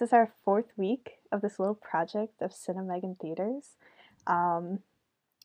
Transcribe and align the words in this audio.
this 0.00 0.08
is 0.08 0.12
our 0.14 0.32
fourth 0.46 0.72
week 0.78 1.18
of 1.30 1.42
this 1.42 1.58
little 1.58 1.74
project 1.74 2.40
of 2.40 2.52
Cinemegan 2.52 3.20
Theaters. 3.20 3.76
Um, 4.26 4.78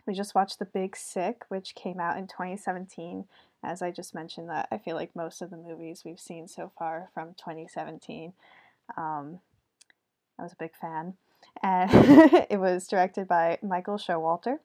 we 0.08 0.14
just 0.14 0.34
watched 0.34 0.60
The 0.60 0.66
Big 0.66 0.96
Sick, 0.96 1.44
which 1.50 1.76
came 1.76 2.00
out 2.00 2.18
in 2.18 2.26
2017. 2.26 3.26
As 3.62 3.82
I 3.82 3.92
just 3.92 4.16
mentioned, 4.16 4.48
that 4.50 4.70
I 4.72 4.78
feel 4.78 4.96
like 4.96 5.14
most 5.14 5.42
of 5.42 5.50
the 5.50 5.58
movies 5.58 6.04
we've 6.06 6.22
seen 6.22 6.48
so 6.48 6.72
far 6.80 7.10
from 7.14 7.34
2017, 7.34 8.32
um, 8.96 9.40
I 10.40 10.44
was 10.44 10.54
a 10.54 10.58
big 10.58 10.74
fan. 10.80 11.16
And 11.62 11.90
it 12.50 12.60
was 12.60 12.88
directed 12.88 13.28
by 13.28 13.58
Michael 13.62 13.98
Showalter. 13.98 14.60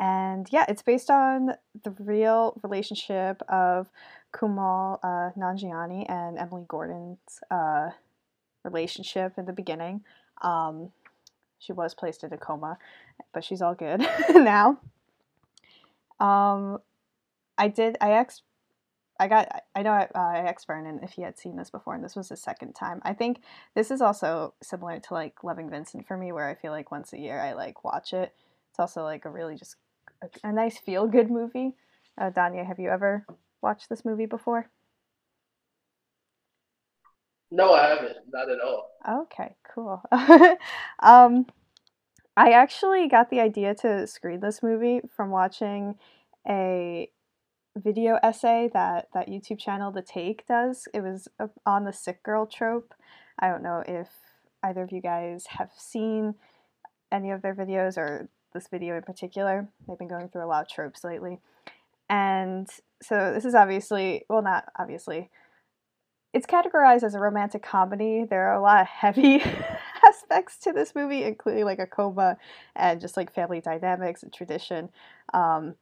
And 0.00 0.48
yeah, 0.50 0.64
it's 0.68 0.82
based 0.82 1.10
on 1.10 1.54
the 1.84 1.90
real 1.92 2.58
relationship 2.64 3.40
of 3.48 3.88
Kumail 4.34 4.98
uh, 5.04 5.30
Nanjiani 5.38 6.10
and 6.10 6.38
Emily 6.38 6.64
Gordon's 6.66 7.40
uh, 7.52 7.90
relationship 8.64 9.34
in 9.36 9.46
the 9.46 9.52
beginning. 9.52 10.02
Um, 10.42 10.90
she 11.58 11.72
was 11.72 11.94
placed 11.94 12.24
in 12.24 12.32
a 12.32 12.38
coma, 12.38 12.78
but 13.32 13.44
she's 13.44 13.62
all 13.62 13.74
good 13.74 14.00
now. 14.30 14.80
Um, 16.18 16.78
I 17.58 17.68
did. 17.68 17.96
I 18.00 18.10
asked. 18.12 18.42
I 19.18 19.28
got. 19.28 19.64
I 19.74 19.82
know. 19.82 19.90
I, 19.92 20.08
uh, 20.14 20.18
I 20.18 20.54
Vernon 20.66 21.00
if 21.02 21.12
he 21.12 21.22
had 21.22 21.38
seen 21.38 21.56
this 21.56 21.70
before, 21.70 21.94
and 21.94 22.02
this 22.02 22.16
was 22.16 22.30
the 22.30 22.36
second 22.36 22.74
time. 22.74 23.00
I 23.04 23.12
think 23.12 23.42
this 23.74 23.90
is 23.90 24.00
also 24.00 24.54
similar 24.62 24.98
to 24.98 25.14
like 25.14 25.44
Loving 25.44 25.68
Vincent 25.68 26.06
for 26.06 26.16
me, 26.16 26.32
where 26.32 26.48
I 26.48 26.54
feel 26.54 26.72
like 26.72 26.90
once 26.90 27.12
a 27.12 27.18
year 27.18 27.38
I 27.38 27.52
like 27.52 27.84
watch 27.84 28.14
it. 28.14 28.34
It's 28.70 28.78
also 28.78 29.02
like 29.02 29.26
a 29.26 29.30
really 29.30 29.56
just 29.56 29.76
a, 30.22 30.28
a 30.48 30.52
nice 30.52 30.78
feel 30.78 31.06
good 31.06 31.30
movie. 31.30 31.74
Uh, 32.16 32.30
Danya, 32.30 32.66
have 32.66 32.78
you 32.78 32.88
ever 32.88 33.26
watched 33.60 33.90
this 33.90 34.04
movie 34.04 34.26
before? 34.26 34.70
No, 37.50 37.74
I 37.74 37.88
haven't. 37.88 38.16
Not 38.32 38.50
at 38.50 38.60
all. 38.60 38.90
Okay, 39.22 39.56
cool. 39.74 40.02
um, 41.00 41.46
I 42.36 42.52
actually 42.52 43.08
got 43.08 43.30
the 43.30 43.40
idea 43.40 43.74
to 43.76 44.06
screen 44.06 44.40
this 44.40 44.62
movie 44.62 45.00
from 45.14 45.30
watching 45.30 45.96
a 46.48 47.10
video 47.76 48.18
essay 48.22 48.70
that 48.72 49.08
that 49.14 49.28
YouTube 49.28 49.58
channel 49.58 49.90
The 49.90 50.02
Take 50.02 50.46
does. 50.46 50.86
It 50.94 51.02
was 51.02 51.28
on 51.66 51.84
the 51.84 51.92
sick 51.92 52.22
girl 52.22 52.46
trope. 52.46 52.94
I 53.38 53.48
don't 53.48 53.62
know 53.62 53.82
if 53.86 54.08
either 54.62 54.82
of 54.82 54.92
you 54.92 55.00
guys 55.00 55.46
have 55.58 55.70
seen 55.76 56.34
any 57.10 57.30
of 57.30 57.42
their 57.42 57.54
videos 57.54 57.96
or 57.96 58.28
this 58.52 58.68
video 58.68 58.96
in 58.96 59.02
particular. 59.02 59.68
They've 59.86 59.98
been 59.98 60.08
going 60.08 60.28
through 60.28 60.44
a 60.44 60.46
lot 60.46 60.62
of 60.62 60.68
tropes 60.68 61.04
lately. 61.04 61.40
And 62.08 62.68
so 63.02 63.32
this 63.32 63.44
is 63.44 63.54
obviously, 63.54 64.24
well, 64.28 64.42
not 64.42 64.64
obviously, 64.78 65.30
it's 66.32 66.46
categorized 66.46 67.02
as 67.02 67.14
a 67.14 67.18
romantic 67.18 67.62
comedy. 67.62 68.24
There 68.24 68.48
are 68.48 68.54
a 68.54 68.62
lot 68.62 68.80
of 68.80 68.86
heavy 68.86 69.42
aspects 70.06 70.58
to 70.58 70.72
this 70.72 70.94
movie, 70.94 71.24
including 71.24 71.64
like 71.64 71.78
a 71.78 71.86
coma 71.86 72.36
and 72.76 73.00
just 73.00 73.16
like 73.16 73.34
family 73.34 73.60
dynamics 73.60 74.22
and 74.22 74.32
tradition. 74.32 74.90
Um, 75.34 75.74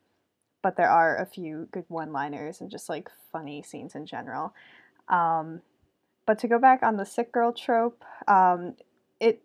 but 0.62 0.76
there 0.76 0.91
are 0.91 1.16
a 1.16 1.26
few 1.26 1.69
good 1.70 1.84
one 1.88 2.12
liners 2.12 2.60
and 2.60 2.70
just 2.70 2.88
like 2.88 3.10
funny 3.30 3.62
scenes 3.62 3.94
in 3.94 4.06
general. 4.06 4.54
Um, 5.08 5.60
but 6.26 6.38
to 6.41 6.48
go 6.48 6.58
back 6.58 6.82
on 6.82 6.96
the 6.96 7.06
sick 7.06 7.32
girl 7.32 7.52
trope, 7.52 8.02
um, 8.26 8.74
it 9.20 9.42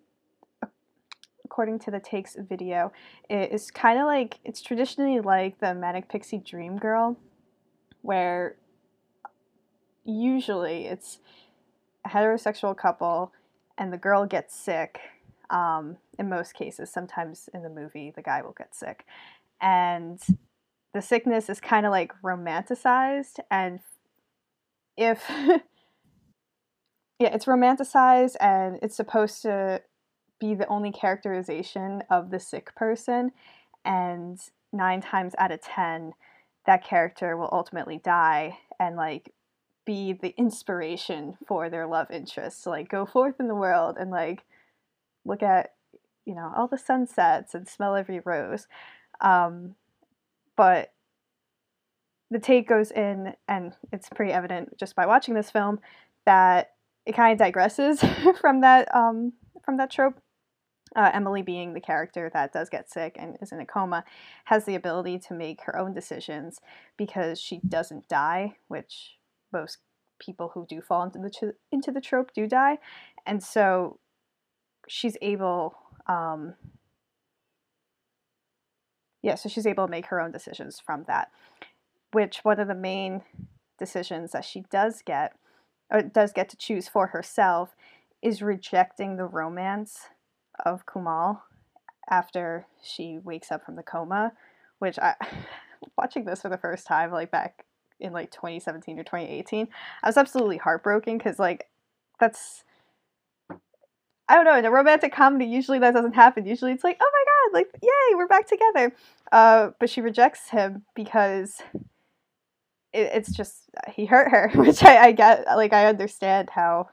according 1.45 1.79
to 1.79 1.91
the 1.91 1.99
takes 1.99 2.35
video, 2.35 2.91
it 3.29 3.51
is 3.51 3.69
kind 3.71 3.99
of 3.99 4.05
like 4.05 4.39
it's 4.43 4.61
traditionally 4.61 5.19
like 5.19 5.59
the 5.59 5.73
manic 5.75 6.09
pixie 6.09 6.39
dream 6.39 6.77
girl, 6.77 7.17
where 8.01 8.55
usually 10.05 10.85
it's 10.85 11.19
a 12.05 12.09
heterosexual 12.09 12.75
couple 12.75 13.31
and 13.77 13.91
the 13.91 13.97
girl 13.97 14.25
gets 14.25 14.55
sick. 14.55 14.99
Um, 15.49 15.97
in 16.17 16.29
most 16.29 16.53
cases, 16.53 16.89
sometimes 16.89 17.49
in 17.53 17.63
the 17.63 17.69
movie, 17.69 18.11
the 18.15 18.21
guy 18.21 18.41
will 18.41 18.55
get 18.57 18.75
sick. 18.75 19.05
And 19.61 20.19
the 20.93 21.01
sickness 21.01 21.49
is 21.49 21.59
kind 21.59 21.85
of 21.85 21.91
like 21.91 22.11
romanticized. 22.23 23.39
And 23.51 23.79
if, 24.97 25.23
yeah, 25.29 25.59
it's 27.19 27.45
romanticized 27.45 28.35
and 28.39 28.79
it's 28.81 28.95
supposed 28.95 29.41
to 29.43 29.81
be 30.39 30.55
the 30.55 30.67
only 30.67 30.91
characterization 30.91 32.03
of 32.09 32.31
the 32.31 32.39
sick 32.39 32.75
person. 32.75 33.31
And 33.85 34.39
nine 34.71 35.01
times 35.01 35.33
out 35.37 35.51
of 35.51 35.61
ten, 35.61 36.13
that 36.65 36.83
character 36.83 37.35
will 37.37 37.49
ultimately 37.51 37.99
die 38.03 38.57
and 38.79 38.95
like 38.95 39.33
be 39.85 40.13
the 40.13 40.33
inspiration 40.37 41.37
for 41.47 41.69
their 41.69 41.87
love 41.87 42.11
interest. 42.11 42.63
So, 42.63 42.69
like, 42.69 42.89
go 42.89 43.05
forth 43.05 43.39
in 43.39 43.47
the 43.47 43.55
world 43.55 43.97
and 43.99 44.11
like 44.11 44.43
look 45.25 45.43
at, 45.43 45.73
you 46.25 46.35
know, 46.35 46.51
all 46.55 46.67
the 46.67 46.77
sunsets 46.77 47.53
and 47.53 47.67
smell 47.67 47.95
every 47.95 48.19
rose. 48.19 48.67
Um, 49.21 49.75
but 50.55 50.93
the 52.29 52.39
take 52.39 52.67
goes 52.67 52.91
in, 52.91 53.33
and 53.47 53.73
it's 53.91 54.09
pretty 54.09 54.31
evident 54.31 54.77
just 54.77 54.95
by 54.95 55.05
watching 55.05 55.33
this 55.33 55.51
film 55.51 55.79
that 56.25 56.71
it 57.05 57.13
kind 57.13 57.39
of 57.39 57.47
digresses 57.47 58.37
from 58.41 58.61
that 58.61 58.93
um, 58.95 59.33
from 59.63 59.77
that 59.77 59.91
trope. 59.91 60.19
Uh, 60.95 61.09
Emily, 61.11 61.41
being 61.41 61.73
the 61.73 61.81
character 61.81 62.29
that 62.33 62.53
does 62.53 62.69
get 62.69 62.87
sick 62.87 63.15
and 63.17 63.35
is 63.41 63.51
in 63.51 63.59
a 63.59 63.65
coma, 63.65 64.03
has 64.45 64.65
the 64.65 64.75
ability 64.75 65.17
to 65.17 65.33
make 65.33 65.61
her 65.61 65.75
own 65.75 65.91
decisions 65.91 66.59
because 66.97 67.41
she 67.41 67.59
doesn't 67.67 68.07
die, 68.07 68.55
which 68.67 69.17
most 69.53 69.77
people 70.19 70.51
who 70.53 70.65
do 70.67 70.81
fall 70.81 71.03
into 71.03 71.19
the 71.19 71.53
into 71.71 71.91
the 71.91 72.01
trope 72.01 72.33
do 72.33 72.47
die, 72.47 72.79
and 73.25 73.41
so 73.43 73.99
she's 74.87 75.17
able. 75.21 75.75
Um, 76.07 76.55
yeah, 79.21 79.35
so 79.35 79.47
she's 79.47 79.65
able 79.65 79.85
to 79.85 79.91
make 79.91 80.07
her 80.07 80.19
own 80.19 80.31
decisions 80.31 80.81
from 80.85 81.05
that. 81.07 81.31
Which 82.11 82.39
one 82.43 82.59
of 82.59 82.67
the 82.67 82.75
main 82.75 83.21
decisions 83.79 84.31
that 84.31 84.45
she 84.45 84.65
does 84.69 85.01
get, 85.05 85.33
or 85.89 86.01
does 86.01 86.33
get 86.33 86.49
to 86.49 86.57
choose 86.57 86.87
for 86.87 87.07
herself, 87.07 87.75
is 88.21 88.41
rejecting 88.41 89.15
the 89.15 89.25
romance 89.25 90.07
of 90.65 90.85
Kumail 90.85 91.41
after 92.09 92.67
she 92.83 93.19
wakes 93.23 93.51
up 93.51 93.65
from 93.65 93.75
the 93.75 93.83
coma, 93.83 94.33
which 94.79 94.99
I 94.99 95.15
watching 95.97 96.25
this 96.25 96.41
for 96.41 96.49
the 96.49 96.57
first 96.57 96.85
time 96.85 97.11
like 97.11 97.31
back 97.31 97.65
in 98.03 98.13
like 98.13 98.31
2017 98.31 98.99
or 98.99 99.03
2018, 99.03 99.67
I 100.03 100.07
was 100.07 100.17
absolutely 100.17 100.57
heartbroken 100.57 101.17
because 101.17 101.39
like 101.39 101.67
that's 102.19 102.63
I 104.29 104.35
don't 104.35 104.45
know 104.45 104.57
in 104.57 104.65
a 104.65 104.71
romantic 104.71 105.13
comedy 105.13 105.45
usually 105.45 105.79
that 105.79 105.93
doesn't 105.93 106.13
happen. 106.13 106.45
Usually 106.45 106.71
it's 106.71 106.83
like 106.83 106.97
oh 107.01 107.11
my 107.11 107.23
god 107.25 107.57
like 107.57 107.69
yay 107.81 108.15
we're 108.15 108.27
back 108.27 108.47
together, 108.47 108.93
uh, 109.31 109.71
but 109.79 109.89
she 109.89 110.01
rejects 110.01 110.49
him 110.49 110.83
because 110.95 111.61
it, 112.93 113.09
it's 113.13 113.31
just 113.31 113.69
he 113.93 114.05
hurt 114.05 114.29
her, 114.29 114.51
which 114.55 114.83
I, 114.83 115.07
I 115.07 115.11
get 115.11 115.45
like 115.55 115.73
I 115.73 115.87
understand 115.87 116.49
how 116.51 116.89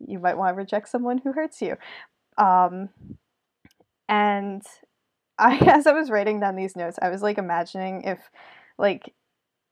you 0.00 0.18
might 0.18 0.36
want 0.36 0.54
to 0.54 0.58
reject 0.58 0.88
someone 0.88 1.18
who 1.18 1.32
hurts 1.32 1.60
you, 1.62 1.76
um, 2.36 2.90
and 4.08 4.62
I 5.38 5.56
as 5.66 5.86
I 5.86 5.92
was 5.92 6.10
writing 6.10 6.40
down 6.40 6.56
these 6.56 6.76
notes 6.76 6.98
I 7.00 7.08
was 7.08 7.22
like 7.22 7.38
imagining 7.38 8.02
if 8.02 8.30
like 8.78 9.14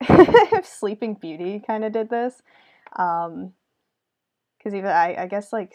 if 0.00 0.66
Sleeping 0.78 1.14
Beauty 1.14 1.62
kind 1.64 1.84
of 1.84 1.92
did 1.92 2.10
this. 2.10 2.42
Um, 2.96 3.52
because 4.58 4.74
even 4.74 4.90
I, 4.90 5.14
I 5.22 5.26
guess 5.26 5.52
like 5.52 5.74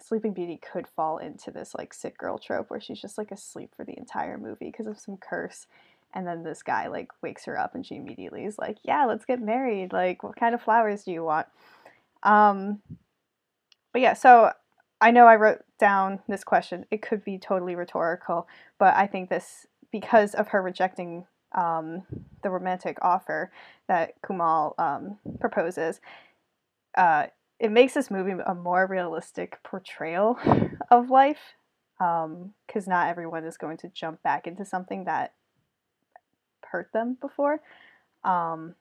Sleeping 0.00 0.32
Beauty 0.32 0.60
could 0.72 0.88
fall 0.88 1.18
into 1.18 1.50
this 1.50 1.74
like 1.76 1.94
sick 1.94 2.18
girl 2.18 2.38
trope 2.38 2.70
where 2.70 2.80
she's 2.80 3.00
just 3.00 3.16
like 3.16 3.30
asleep 3.30 3.70
for 3.76 3.84
the 3.84 3.96
entire 3.96 4.36
movie 4.36 4.66
because 4.66 4.86
of 4.86 4.98
some 4.98 5.16
curse. 5.16 5.66
And 6.12 6.26
then 6.26 6.42
this 6.42 6.62
guy 6.62 6.88
like 6.88 7.10
wakes 7.22 7.44
her 7.44 7.58
up 7.58 7.74
and 7.74 7.86
she 7.86 7.96
immediately 7.96 8.44
is 8.44 8.58
like, 8.58 8.78
Yeah, 8.82 9.04
let's 9.04 9.24
get 9.24 9.40
married. 9.40 9.92
Like, 9.92 10.22
what 10.22 10.36
kind 10.36 10.54
of 10.54 10.62
flowers 10.62 11.04
do 11.04 11.12
you 11.12 11.22
want? 11.24 11.46
Um, 12.22 12.80
but 13.92 14.02
yeah, 14.02 14.14
so 14.14 14.50
I 15.00 15.10
know 15.10 15.26
I 15.26 15.36
wrote 15.36 15.60
down 15.78 16.20
this 16.28 16.42
question. 16.42 16.84
It 16.90 17.02
could 17.02 17.24
be 17.24 17.38
totally 17.38 17.74
rhetorical, 17.74 18.48
but 18.78 18.96
I 18.96 19.06
think 19.06 19.30
this, 19.30 19.66
because 19.92 20.34
of 20.34 20.48
her 20.48 20.62
rejecting 20.62 21.26
um, 21.52 22.02
the 22.46 22.50
romantic 22.50 22.96
offer 23.02 23.50
that 23.88 24.22
Kumail 24.22 24.78
um, 24.78 25.18
proposes, 25.40 26.00
uh, 26.96 27.26
it 27.58 27.72
makes 27.72 27.94
this 27.94 28.08
movie 28.08 28.34
a 28.46 28.54
more 28.54 28.86
realistic 28.86 29.58
portrayal 29.64 30.38
of 30.92 31.10
life 31.10 31.56
because 31.98 32.24
um, 32.24 32.86
not 32.86 33.08
everyone 33.08 33.44
is 33.44 33.56
going 33.56 33.76
to 33.78 33.88
jump 33.88 34.22
back 34.22 34.46
into 34.46 34.64
something 34.64 35.04
that 35.06 35.32
hurt 36.62 36.92
them 36.92 37.16
before. 37.20 37.60
Um, 38.22 38.76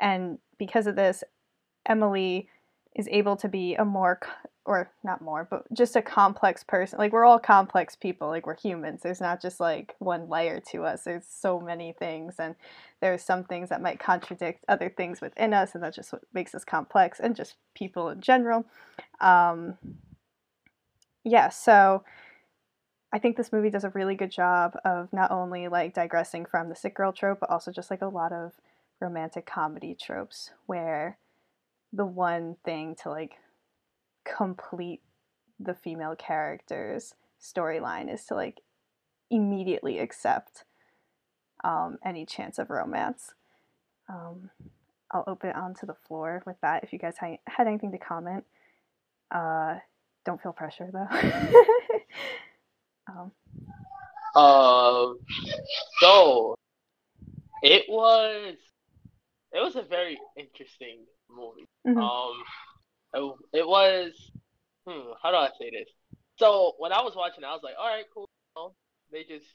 and 0.00 0.38
because 0.58 0.88
of 0.88 0.96
this, 0.96 1.22
Emily 1.86 2.48
is 2.96 3.06
able 3.12 3.36
to 3.36 3.48
be 3.48 3.76
a 3.76 3.84
more 3.84 4.18
or 4.68 4.90
not 5.02 5.22
more, 5.22 5.48
but 5.50 5.64
just 5.72 5.96
a 5.96 6.02
complex 6.02 6.62
person. 6.62 6.98
Like 6.98 7.10
we're 7.10 7.24
all 7.24 7.38
complex 7.38 7.96
people. 7.96 8.28
Like 8.28 8.46
we're 8.46 8.54
humans. 8.54 9.00
There's 9.02 9.20
not 9.20 9.40
just 9.40 9.60
like 9.60 9.96
one 9.98 10.28
layer 10.28 10.60
to 10.72 10.84
us. 10.84 11.04
There's 11.04 11.24
so 11.26 11.58
many 11.58 11.92
things, 11.92 12.34
and 12.38 12.54
there's 13.00 13.22
some 13.22 13.44
things 13.44 13.70
that 13.70 13.80
might 13.80 13.98
contradict 13.98 14.66
other 14.68 14.90
things 14.90 15.22
within 15.22 15.54
us, 15.54 15.74
and 15.74 15.82
that's 15.82 15.96
just 15.96 16.12
what 16.12 16.22
makes 16.34 16.54
us 16.54 16.64
complex, 16.64 17.18
and 17.18 17.34
just 17.34 17.56
people 17.74 18.10
in 18.10 18.20
general. 18.20 18.66
Um, 19.20 19.78
yeah. 21.24 21.48
So 21.48 22.04
I 23.10 23.18
think 23.18 23.38
this 23.38 23.52
movie 23.52 23.70
does 23.70 23.84
a 23.84 23.90
really 23.90 24.16
good 24.16 24.30
job 24.30 24.76
of 24.84 25.10
not 25.14 25.30
only 25.30 25.68
like 25.68 25.94
digressing 25.94 26.44
from 26.44 26.68
the 26.68 26.76
sick 26.76 26.94
girl 26.94 27.12
trope, 27.12 27.40
but 27.40 27.50
also 27.50 27.72
just 27.72 27.90
like 27.90 28.02
a 28.02 28.06
lot 28.06 28.32
of 28.32 28.52
romantic 29.00 29.46
comedy 29.46 29.96
tropes 29.98 30.50
where 30.66 31.16
the 31.90 32.04
one 32.04 32.56
thing 32.66 32.94
to 33.02 33.08
like 33.08 33.36
complete 34.36 35.00
the 35.58 35.74
female 35.74 36.14
character's 36.16 37.14
storyline 37.40 38.12
is 38.12 38.24
to 38.26 38.34
like 38.34 38.60
immediately 39.30 39.98
accept 39.98 40.64
um, 41.64 41.98
any 42.04 42.24
chance 42.24 42.58
of 42.58 42.70
romance. 42.70 43.34
Um, 44.08 44.50
I'll 45.10 45.24
open 45.26 45.50
it 45.50 45.56
onto 45.56 45.86
the 45.86 45.96
floor 46.06 46.42
with 46.46 46.56
that. 46.62 46.84
If 46.84 46.92
you 46.92 46.98
guys 46.98 47.16
ha- 47.18 47.38
had 47.46 47.66
anything 47.66 47.92
to 47.92 47.98
comment, 47.98 48.44
uh, 49.30 49.76
don't 50.24 50.42
feel 50.42 50.52
pressure 50.52 50.90
though. 50.92 51.08
um. 53.08 53.32
um. 54.40 55.18
So 56.00 56.56
it 57.62 57.84
was. 57.88 58.56
It 59.50 59.60
was 59.60 59.76
a 59.76 59.82
very 59.82 60.18
interesting 60.36 61.06
movie. 61.30 61.66
Mm-hmm. 61.86 61.98
Um 61.98 62.34
it, 63.14 63.34
it 63.52 63.66
was 63.66 64.12
hmm, 64.86 65.12
how 65.22 65.30
do 65.30 65.36
I 65.36 65.48
say 65.58 65.70
this? 65.70 65.88
So 66.38 66.74
when 66.78 66.92
I 66.92 67.02
was 67.02 67.14
watching, 67.16 67.44
I 67.44 67.52
was 67.52 67.62
like, 67.62 67.74
all 67.78 67.88
right, 67.88 68.04
cool. 68.14 68.28
They 69.12 69.24
just 69.24 69.46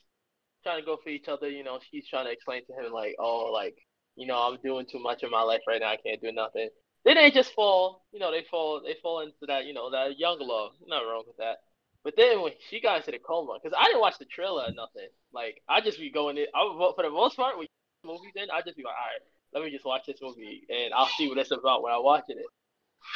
trying 0.62 0.80
to 0.80 0.86
go 0.86 0.98
for 1.02 1.10
each 1.10 1.28
other. 1.28 1.48
You 1.48 1.64
know, 1.64 1.78
she's 1.90 2.08
trying 2.08 2.26
to 2.26 2.32
explain 2.32 2.62
to 2.66 2.72
him 2.72 2.92
like, 2.92 3.16
oh, 3.18 3.50
like 3.52 3.76
you 4.16 4.26
know, 4.26 4.36
I'm 4.36 4.58
doing 4.62 4.86
too 4.90 5.00
much 5.00 5.22
in 5.22 5.30
my 5.30 5.42
life 5.42 5.60
right 5.66 5.80
now. 5.80 5.90
I 5.90 5.96
can't 5.96 6.20
do 6.20 6.32
nothing. 6.32 6.68
Then 7.04 7.16
they 7.16 7.30
just 7.30 7.52
fall. 7.52 8.04
You 8.12 8.20
know, 8.20 8.30
they 8.30 8.44
fall. 8.50 8.80
They 8.84 8.96
fall 9.02 9.20
into 9.20 9.46
that. 9.48 9.66
You 9.66 9.74
know, 9.74 9.90
that 9.90 10.18
young 10.18 10.38
love. 10.40 10.72
Nothing 10.86 11.08
wrong 11.08 11.24
with 11.26 11.36
that. 11.38 11.58
But 12.04 12.14
then 12.16 12.42
when 12.42 12.52
she 12.68 12.80
got 12.80 12.98
into 12.98 13.12
the 13.12 13.18
coma, 13.18 13.58
because 13.62 13.76
I 13.78 13.86
didn't 13.86 14.00
watch 14.00 14.18
the 14.18 14.26
trailer 14.26 14.64
or 14.64 14.72
nothing. 14.72 15.08
Like 15.32 15.62
I 15.68 15.80
just 15.80 15.98
be 15.98 16.10
going 16.10 16.36
in. 16.38 16.46
I 16.54 16.64
would, 16.64 16.94
for 16.94 17.02
the 17.02 17.10
most 17.10 17.36
part, 17.36 17.58
when 17.58 17.66
movies 18.04 18.32
in, 18.36 18.50
I 18.50 18.60
just 18.60 18.76
be 18.76 18.84
like, 18.84 18.94
all 18.94 19.08
right, 19.08 19.24
let 19.54 19.64
me 19.64 19.70
just 19.70 19.84
watch 19.84 20.02
this 20.06 20.18
movie 20.20 20.62
and 20.68 20.92
I'll 20.92 21.08
see 21.16 21.28
what 21.28 21.38
it's 21.38 21.50
about 21.50 21.82
when 21.82 21.92
I'm 21.92 22.04
watching 22.04 22.38
it. 22.38 22.46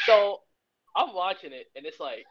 So 0.06 0.40
I'm 0.96 1.14
watching 1.14 1.52
it, 1.52 1.66
and 1.76 1.86
it's 1.86 2.00
like, 2.00 2.24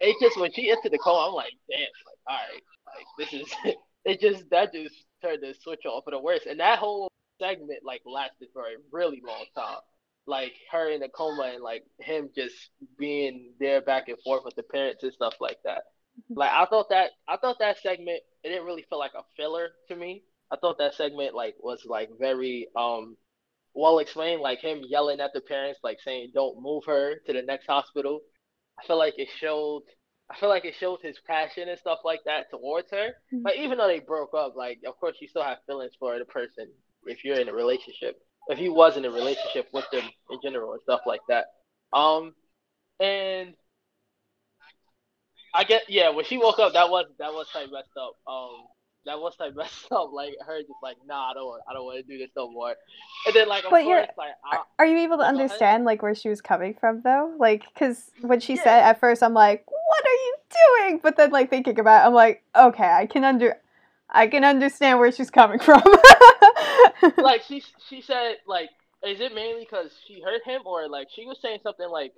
it 0.00 0.16
just 0.20 0.38
when 0.38 0.52
she 0.52 0.70
entered 0.70 0.92
the 0.92 0.98
call, 0.98 1.28
I'm 1.28 1.34
like, 1.34 1.52
damn, 1.70 1.80
like, 1.80 2.18
all 2.28 2.36
right, 2.36 2.62
like 2.96 3.06
this 3.18 3.40
is 3.40 3.54
it. 4.04 4.20
Just 4.20 4.48
that 4.50 4.72
just 4.72 4.94
turned 5.22 5.42
the 5.42 5.54
switch 5.60 5.84
off 5.86 6.04
for 6.04 6.10
the 6.10 6.20
worst, 6.20 6.46
and 6.46 6.60
that 6.60 6.78
whole 6.78 7.10
segment 7.40 7.80
like 7.84 8.02
lasted 8.06 8.48
for 8.52 8.62
a 8.62 8.76
really 8.92 9.22
long 9.26 9.44
time. 9.56 9.78
Like 10.26 10.52
her 10.70 10.90
in 10.90 11.00
the 11.00 11.08
coma 11.08 11.50
and 11.54 11.62
like 11.62 11.82
him 11.98 12.30
just 12.34 12.54
being 12.98 13.52
there 13.58 13.80
back 13.80 14.08
and 14.08 14.18
forth 14.22 14.44
with 14.44 14.54
the 14.54 14.62
parents 14.62 15.02
and 15.02 15.12
stuff 15.12 15.34
like 15.40 15.58
that. 15.64 15.82
Mm-hmm. 16.18 16.38
Like 16.38 16.52
I 16.52 16.66
thought 16.66 16.90
that 16.90 17.10
I 17.26 17.36
thought 17.36 17.58
that 17.58 17.80
segment 17.80 18.20
it 18.44 18.48
didn't 18.48 18.66
really 18.66 18.84
feel 18.88 18.98
like 18.98 19.14
a 19.16 19.22
filler 19.36 19.70
to 19.88 19.96
me. 19.96 20.22
I 20.52 20.56
thought 20.56 20.78
that 20.78 20.94
segment 20.94 21.34
like 21.34 21.56
was 21.60 21.84
like 21.86 22.10
very 22.18 22.68
um 22.76 23.16
well 23.74 23.98
explained, 23.98 24.40
like 24.40 24.60
him 24.60 24.82
yelling 24.86 25.20
at 25.20 25.32
the 25.32 25.40
parents, 25.40 25.80
like 25.82 25.98
saying, 26.00 26.32
"Don't 26.34 26.60
move 26.62 26.84
her 26.86 27.16
to 27.26 27.32
the 27.32 27.42
next 27.42 27.66
hospital." 27.66 28.20
I 28.78 28.86
feel 28.86 28.98
like 28.98 29.14
it 29.18 29.28
showed. 29.38 29.82
I 30.30 30.38
feel 30.38 30.48
like 30.48 30.64
it 30.64 30.74
showed 30.78 31.00
his 31.02 31.18
passion 31.26 31.68
and 31.68 31.78
stuff 31.78 31.98
like 32.04 32.20
that 32.24 32.50
towards 32.50 32.90
her. 32.92 33.08
Mm-hmm. 33.32 33.42
Like 33.44 33.58
even 33.58 33.78
though 33.78 33.88
they 33.88 34.00
broke 34.00 34.34
up, 34.34 34.54
like 34.56 34.80
of 34.86 34.96
course 34.98 35.16
you 35.20 35.28
still 35.28 35.42
have 35.42 35.58
feelings 35.66 35.92
for 35.98 36.18
the 36.18 36.24
person 36.24 36.68
if 37.06 37.24
you're 37.24 37.40
in 37.40 37.48
a 37.48 37.54
relationship. 37.54 38.16
If 38.48 38.58
he 38.58 38.68
was 38.68 38.96
in 38.96 39.04
a 39.04 39.10
relationship 39.10 39.68
with 39.72 39.84
them 39.92 40.04
in 40.30 40.38
general 40.42 40.72
and 40.72 40.82
stuff 40.82 41.00
like 41.06 41.20
that. 41.28 41.46
Um, 41.92 42.34
and 43.00 43.54
I 45.54 45.64
get 45.64 45.82
yeah 45.88 46.10
when 46.10 46.24
she 46.24 46.38
woke 46.38 46.58
up 46.58 46.72
that 46.74 46.90
was 46.90 47.06
that 47.18 47.32
was 47.32 47.48
kind 47.52 47.66
of 47.66 47.72
messed 47.72 47.96
up. 47.96 48.14
Um, 48.26 48.66
that 49.06 49.18
was 49.18 49.34
like 49.38 49.54
messed 49.56 49.90
up. 49.90 50.12
Like 50.12 50.34
her 50.46 50.60
just 50.60 50.72
like, 50.82 50.96
nah, 51.06 51.30
I 51.30 51.34
don't, 51.34 51.46
want, 51.46 51.62
I 51.68 51.72
don't 51.72 51.84
want 51.84 51.98
to 51.98 52.02
do 52.02 52.18
this 52.18 52.30
no 52.36 52.50
more. 52.50 52.74
And 53.26 53.34
then 53.34 53.48
like, 53.48 53.64
of 53.64 53.70
but 53.70 53.84
course, 53.84 54.08
like, 54.16 54.30
I, 54.44 54.58
are 54.78 54.86
you 54.86 54.98
able 54.98 55.18
to 55.18 55.24
understand 55.24 55.84
like 55.84 56.02
where 56.02 56.14
she 56.14 56.28
was 56.28 56.40
coming 56.40 56.74
from 56.74 57.02
though? 57.02 57.34
Like, 57.38 57.64
because 57.72 58.10
when 58.20 58.40
she 58.40 58.56
yeah. 58.56 58.64
said 58.64 58.82
at 58.82 59.00
first, 59.00 59.22
I'm 59.22 59.34
like, 59.34 59.64
what 59.66 60.04
are 60.04 60.12
you 60.12 60.36
doing? 60.50 61.00
But 61.02 61.16
then 61.16 61.30
like 61.30 61.50
thinking 61.50 61.78
about, 61.78 62.04
it, 62.04 62.08
I'm 62.08 62.14
like, 62.14 62.42
okay, 62.56 62.88
I 62.88 63.06
can 63.06 63.24
under, 63.24 63.56
I 64.08 64.26
can 64.26 64.44
understand 64.44 64.98
where 64.98 65.12
she's 65.12 65.30
coming 65.30 65.58
from. 65.58 65.82
like 67.18 67.42
she, 67.42 67.62
she 67.88 68.02
said 68.02 68.36
like, 68.46 68.70
is 69.06 69.20
it 69.20 69.34
mainly 69.34 69.64
because 69.64 69.92
she 70.06 70.20
hurt 70.20 70.42
him 70.44 70.62
or 70.66 70.88
like 70.88 71.08
she 71.14 71.24
was 71.24 71.38
saying 71.40 71.60
something 71.62 71.88
like, 71.88 72.12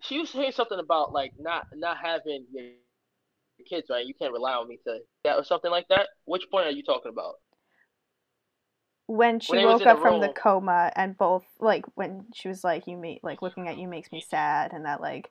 she 0.00 0.18
was 0.18 0.30
saying 0.30 0.52
something 0.52 0.78
about 0.78 1.12
like 1.12 1.32
not 1.38 1.66
not 1.74 1.96
having 1.96 2.44
kids, 3.62 3.88
right? 3.90 4.04
You 4.04 4.14
can't 4.14 4.32
rely 4.32 4.52
on 4.54 4.68
me 4.68 4.78
to 4.84 4.98
that 5.24 5.36
or 5.36 5.44
something 5.44 5.70
like 5.70 5.88
that. 5.88 6.08
Which 6.24 6.44
point 6.50 6.66
are 6.66 6.70
you 6.70 6.82
talking 6.82 7.12
about? 7.12 7.34
When 9.06 9.38
she 9.38 9.52
when 9.52 9.66
woke 9.66 9.86
up 9.86 10.00
from 10.00 10.20
the 10.20 10.28
coma 10.28 10.90
and 10.96 11.16
both 11.16 11.44
like 11.60 11.84
when 11.94 12.24
she 12.34 12.48
was 12.48 12.64
like 12.64 12.86
you 12.86 12.96
make 12.96 13.20
like 13.22 13.42
looking 13.42 13.68
at 13.68 13.76
you 13.76 13.86
makes 13.86 14.10
me 14.10 14.24
sad 14.26 14.72
and 14.72 14.86
that 14.86 15.02
like 15.02 15.30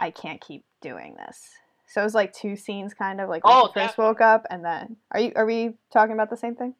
I 0.00 0.10
can't 0.10 0.40
keep 0.40 0.64
doing 0.80 1.16
this. 1.16 1.50
So 1.86 2.00
it 2.00 2.04
was 2.04 2.14
like 2.14 2.32
two 2.32 2.56
scenes 2.56 2.94
kind 2.94 3.20
of 3.20 3.28
like 3.28 3.42
oh, 3.44 3.68
she 3.68 3.80
first 3.80 3.98
woke 3.98 4.22
up 4.22 4.46
and 4.48 4.64
then 4.64 4.96
are 5.10 5.20
you 5.20 5.32
are 5.36 5.44
we 5.44 5.74
talking 5.92 6.14
about 6.14 6.30
the 6.30 6.38
same 6.38 6.56
thing? 6.56 6.74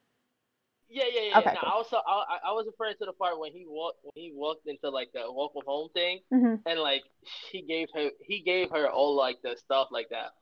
Yeah, 0.92 1.04
yeah, 1.12 1.20
yeah. 1.30 1.38
Okay, 1.38 1.56
cool. 1.58 1.70
I 1.72 1.76
was 1.76 1.88
I, 1.92 2.50
I 2.50 2.52
was 2.52 2.66
referring 2.66 2.96
to 3.00 3.06
the 3.06 3.14
part 3.14 3.40
when 3.40 3.50
he 3.52 3.64
walked 3.66 3.98
when 4.02 4.12
he 4.14 4.32
walked 4.34 4.66
into 4.66 4.90
like 4.90 5.08
the 5.14 5.22
walk 5.26 5.52
of 5.56 5.64
home 5.64 5.88
thing, 5.94 6.20
mm-hmm. 6.32 6.56
and 6.66 6.80
like 6.80 7.02
he 7.50 7.62
gave 7.62 7.88
her 7.94 8.10
he 8.20 8.42
gave 8.42 8.68
her 8.70 8.90
all 8.90 9.16
like 9.16 9.38
the 9.42 9.56
stuff 9.56 9.88
like 9.90 10.08
that, 10.10 10.32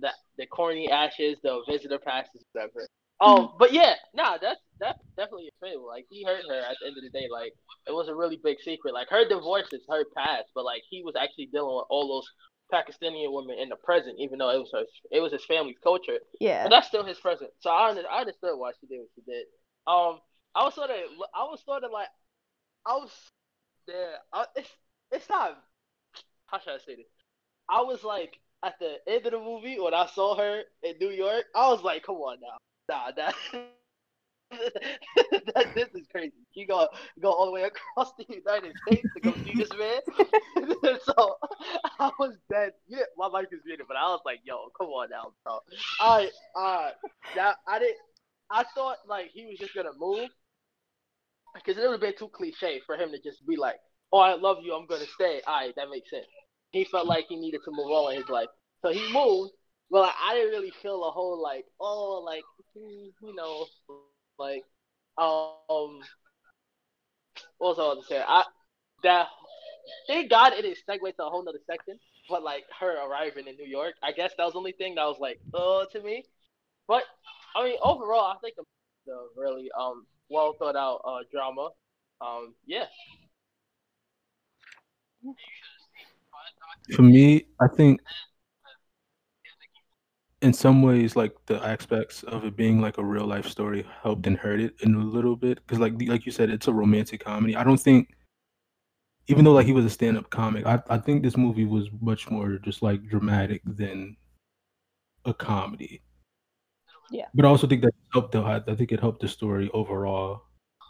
that 0.00 0.14
the 0.38 0.46
corny 0.46 0.90
ashes, 0.90 1.36
the 1.42 1.60
visitor 1.68 1.98
passes, 1.98 2.42
whatever. 2.52 2.88
Um, 3.20 3.36
mm-hmm. 3.36 3.56
but 3.58 3.74
yeah, 3.74 3.94
nah, 4.14 4.38
that's 4.40 4.60
that's 4.80 4.98
definitely 5.18 5.48
a 5.52 5.66
thing. 5.66 5.78
Like 5.86 6.06
he 6.08 6.24
hurt 6.24 6.44
her 6.48 6.60
at 6.60 6.76
the 6.80 6.86
end 6.88 6.96
of 6.96 7.04
the 7.04 7.10
day. 7.12 7.28
Like 7.30 7.52
it 7.86 7.92
was 7.92 8.08
a 8.08 8.14
really 8.14 8.40
big 8.42 8.56
secret. 8.64 8.94
Like 8.94 9.08
her 9.10 9.28
divorce 9.28 9.68
is 9.72 9.84
her 9.90 10.04
past, 10.16 10.48
but 10.54 10.64
like 10.64 10.82
he 10.88 11.02
was 11.04 11.14
actually 11.20 11.50
dealing 11.52 11.76
with 11.76 11.86
all 11.90 12.08
those 12.08 12.28
Pakistani 12.72 13.26
women 13.28 13.58
in 13.58 13.68
the 13.68 13.76
present, 13.76 14.16
even 14.18 14.38
though 14.38 14.50
it 14.50 14.58
was 14.58 14.70
her, 14.72 14.84
it 15.10 15.20
was 15.20 15.32
his 15.32 15.44
family's 15.44 15.76
culture. 15.82 16.18
Yeah, 16.40 16.64
but 16.64 16.70
that's 16.70 16.88
still 16.88 17.04
his 17.04 17.18
present. 17.18 17.50
So 17.60 17.68
I 17.68 17.92
I 17.92 18.20
understood 18.20 18.56
why 18.56 18.72
she 18.80 18.86
did 18.86 19.00
what 19.00 19.08
she 19.14 19.22
did. 19.30 19.44
Um, 19.86 20.20
I 20.54 20.64
was 20.64 20.74
sort 20.74 20.90
of, 20.90 20.96
I 21.34 21.42
was 21.44 21.62
sort 21.64 21.84
of 21.84 21.90
like, 21.90 22.08
I 22.86 22.96
was 22.96 23.10
there. 23.86 24.14
I, 24.32 24.44
it's, 24.56 24.68
it's 25.12 25.28
not. 25.28 25.62
How 26.46 26.58
should 26.58 26.74
I 26.74 26.78
say 26.78 26.96
this? 26.96 27.06
I 27.68 27.82
was 27.82 28.02
like 28.02 28.38
at 28.64 28.78
the 28.78 28.96
end 29.06 29.26
of 29.26 29.32
the 29.32 29.38
movie 29.38 29.78
when 29.78 29.94
I 29.94 30.06
saw 30.06 30.36
her 30.36 30.62
in 30.82 30.94
New 31.00 31.10
York. 31.10 31.44
I 31.54 31.68
was 31.68 31.82
like, 31.82 32.02
come 32.02 32.16
on 32.16 32.38
now, 32.40 32.58
nah, 32.88 33.12
that. 33.16 33.34
that 34.50 35.66
this 35.74 35.88
is 35.94 36.06
crazy. 36.10 36.32
You 36.54 36.66
go 36.66 36.88
go 37.20 37.30
all 37.30 37.46
the 37.46 37.52
way 37.52 37.62
across 37.62 38.12
the 38.18 38.26
United 38.28 38.74
States 38.86 39.08
to 39.14 39.20
go 39.20 39.32
see 39.44 39.54
this 39.54 39.70
man. 39.78 40.00
so 41.04 41.36
I 42.00 42.10
was 42.18 42.34
dead. 42.50 42.72
Yeah, 42.88 43.02
my 43.16 43.28
mic 43.28 43.48
is 43.52 43.60
muted, 43.64 43.86
but 43.86 43.96
I 43.96 44.08
was 44.08 44.20
like, 44.24 44.40
yo, 44.44 44.70
come 44.76 44.88
on 44.88 45.10
now, 45.10 45.32
bro. 45.44 45.60
I 46.00 46.30
uh 46.56 46.90
that 47.36 47.56
I 47.68 47.78
didn't 47.78 47.98
I 48.50 48.64
thought 48.74 48.98
like 49.08 49.30
he 49.32 49.46
was 49.46 49.58
just 49.58 49.74
gonna 49.74 49.92
move 49.98 50.28
because 51.54 51.76
it 51.78 51.82
would 51.82 51.92
have 51.92 52.00
been 52.00 52.16
too 52.16 52.28
cliche 52.28 52.80
for 52.86 52.96
him 52.96 53.10
to 53.10 53.18
just 53.20 53.46
be 53.46 53.56
like, 53.56 53.76
"Oh, 54.12 54.18
I 54.18 54.34
love 54.34 54.58
you, 54.62 54.74
I'm 54.74 54.86
gonna 54.86 55.06
stay." 55.06 55.40
All 55.46 55.60
right, 55.60 55.74
that 55.76 55.90
makes 55.90 56.10
sense. 56.10 56.26
He 56.70 56.84
felt 56.84 57.06
like 57.06 57.26
he 57.28 57.36
needed 57.36 57.60
to 57.64 57.70
move 57.70 57.90
on 57.90 58.12
in 58.12 58.20
his 58.20 58.28
life, 58.28 58.48
so 58.82 58.90
he 58.90 59.12
moved. 59.12 59.52
But 59.90 60.02
like, 60.02 60.14
I 60.24 60.34
didn't 60.34 60.50
really 60.50 60.72
feel 60.82 61.04
a 61.04 61.10
whole 61.10 61.42
like, 61.42 61.64
oh, 61.80 62.22
like 62.24 62.44
you 62.74 63.34
know, 63.34 63.66
like 64.38 64.64
um, 65.18 66.00
what 67.58 67.76
was 67.76 67.78
I 67.78 67.84
about 67.84 68.00
to 68.02 68.06
say? 68.06 68.22
I 68.26 68.44
that 69.02 69.28
thank 70.06 70.30
God 70.30 70.52
it 70.52 70.64
is 70.64 70.78
segue 70.88 70.98
to 70.98 71.24
a 71.24 71.30
whole 71.30 71.44
nother 71.44 71.58
section. 71.66 71.98
But 72.28 72.42
like 72.42 72.64
her 72.78 72.96
arriving 73.06 73.48
in 73.48 73.56
New 73.56 73.66
York, 73.66 73.94
I 74.02 74.12
guess 74.12 74.32
that 74.36 74.44
was 74.44 74.52
the 74.52 74.58
only 74.58 74.72
thing 74.72 74.94
that 74.94 75.04
was 75.04 75.18
like, 75.20 75.40
oh, 75.52 75.86
to 75.92 76.00
me. 76.02 76.24
But 76.86 77.04
I 77.56 77.64
mean, 77.64 77.76
overall, 77.82 78.32
I 78.32 78.36
think 78.42 78.56
the 79.06 79.28
really 79.36 79.70
um 79.78 80.06
well 80.28 80.54
thought 80.58 80.76
out 80.76 81.00
uh, 81.04 81.18
drama. 81.30 81.70
Um, 82.20 82.54
yeah. 82.66 82.84
For 86.94 87.02
me, 87.02 87.46
I 87.60 87.66
think 87.68 88.00
in 90.42 90.52
some 90.52 90.82
ways, 90.82 91.16
like 91.16 91.34
the 91.46 91.62
aspects 91.64 92.22
of 92.22 92.44
it 92.44 92.56
being 92.56 92.80
like 92.80 92.98
a 92.98 93.04
real 93.04 93.26
life 93.26 93.46
story 93.46 93.86
helped 94.02 94.26
and 94.26 94.36
hurt 94.36 94.60
it 94.60 94.74
in 94.80 94.94
a 94.94 94.98
little 95.04 95.36
bit 95.36 95.58
because, 95.66 95.78
like 95.78 95.94
like 96.06 96.26
you 96.26 96.32
said, 96.32 96.50
it's 96.50 96.68
a 96.68 96.72
romantic 96.72 97.24
comedy. 97.24 97.56
I 97.56 97.64
don't 97.64 97.80
think 97.80 98.14
even 99.26 99.44
though 99.44 99.52
like 99.52 99.66
he 99.66 99.72
was 99.72 99.84
a 99.84 99.90
stand 99.90 100.16
up 100.16 100.30
comic, 100.30 100.66
I 100.66 100.82
I 100.88 100.98
think 100.98 101.22
this 101.22 101.36
movie 101.36 101.66
was 101.66 101.88
much 102.00 102.30
more 102.30 102.58
just 102.58 102.82
like 102.82 103.06
dramatic 103.08 103.62
than 103.64 104.16
a 105.24 105.34
comedy. 105.34 106.02
Yeah. 107.10 107.26
But 107.34 107.44
I 107.44 107.48
also 107.48 107.66
think 107.66 107.82
that 107.82 107.94
helped 108.12 108.32
the 108.32 108.42
I 108.42 108.74
think 108.74 108.92
it 108.92 109.00
helped 109.00 109.20
the 109.20 109.28
story 109.28 109.70
overall 109.74 110.42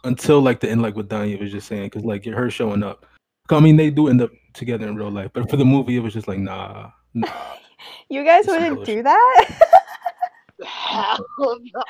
until 0.03 0.41
like 0.41 0.59
the 0.59 0.69
end, 0.69 0.81
like 0.81 0.95
what 0.95 1.09
Danya 1.09 1.39
was 1.39 1.51
just 1.51 1.67
saying, 1.67 1.85
because 1.85 2.03
like 2.03 2.25
her 2.25 2.49
showing 2.49 2.83
up. 2.83 3.05
I 3.49 3.59
mean, 3.59 3.75
they 3.75 3.89
do 3.89 4.07
end 4.07 4.21
up 4.21 4.31
together 4.53 4.87
in 4.87 4.95
real 4.95 5.11
life, 5.11 5.31
but 5.33 5.49
for 5.49 5.57
the 5.57 5.65
movie, 5.65 5.97
it 5.97 5.99
was 5.99 6.13
just 6.13 6.27
like 6.27 6.39
nah, 6.39 6.91
nah. 7.13 7.27
you 8.09 8.23
guys 8.23 8.45
It's 8.47 8.53
wouldn't 8.53 8.85
do 8.85 9.03
that. 9.03 9.71
Hell 10.63 11.25
no. 11.39 11.83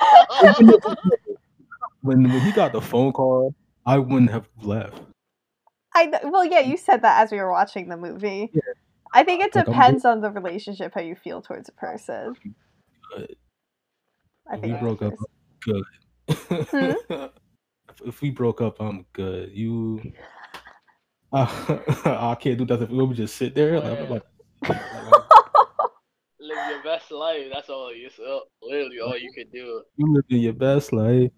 when 2.01 2.23
when 2.23 2.39
he 2.41 2.51
got 2.51 2.71
the 2.71 2.81
phone 2.81 3.11
call, 3.11 3.53
I 3.85 3.97
wouldn't 3.97 4.31
have 4.31 4.47
left. 4.63 5.01
I 5.93 6.07
kn- 6.07 6.31
well, 6.31 6.45
yeah, 6.45 6.59
you 6.61 6.77
said 6.77 7.01
that 7.01 7.21
as 7.21 7.31
we 7.31 7.37
were 7.37 7.51
watching 7.51 7.89
the 7.89 7.97
movie. 7.97 8.49
Yeah. 8.53 8.61
I 9.13 9.23
think 9.23 9.43
it 9.43 9.53
Like, 9.53 9.67
I'm 9.67 9.73
depends 9.73 10.05
on 10.05 10.21
the 10.21 10.31
relationship 10.31 10.93
how 10.95 11.01
you 11.01 11.15
feel 11.15 11.41
towards 11.41 11.67
a 11.67 11.73
person. 11.73 12.35
Good. 13.13 13.35
I 14.51 14.57
think 14.57 14.73
we 14.73 14.79
broke 14.79 15.01
up, 15.01 15.13
I'm 15.17 15.25
good. 15.61 15.83
if, 16.27 18.01
if 18.05 18.21
we 18.21 18.31
broke 18.31 18.59
up, 18.59 18.81
I'm 18.81 19.05
good. 19.13 19.51
You, 19.53 20.01
uh, 21.31 21.47
I 22.05 22.35
can't 22.35 22.57
do 22.57 22.65
that. 22.65 22.81
If 22.81 22.89
we 22.89 23.13
just 23.13 23.37
sit 23.37 23.55
there, 23.55 23.79
like, 23.79 24.09
like, 24.09 24.23
like, 24.67 24.81
Live 26.39 26.69
your 26.69 26.83
best 26.83 27.11
life. 27.11 27.45
That's 27.53 27.69
all 27.69 27.95
you. 27.95 28.09
So 28.09 28.41
literally 28.61 28.99
all 28.99 29.17
you 29.17 29.31
could 29.33 29.51
do. 29.53 29.83
you 29.95 30.13
living 30.13 30.43
your 30.43 30.53
best 30.53 30.91
life. 30.91 31.31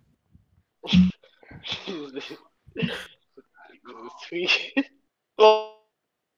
oh, 5.37 5.75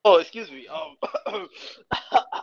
oh, 0.03 0.17
excuse 0.17 0.51
me. 0.51 0.67
Um, 0.67 0.97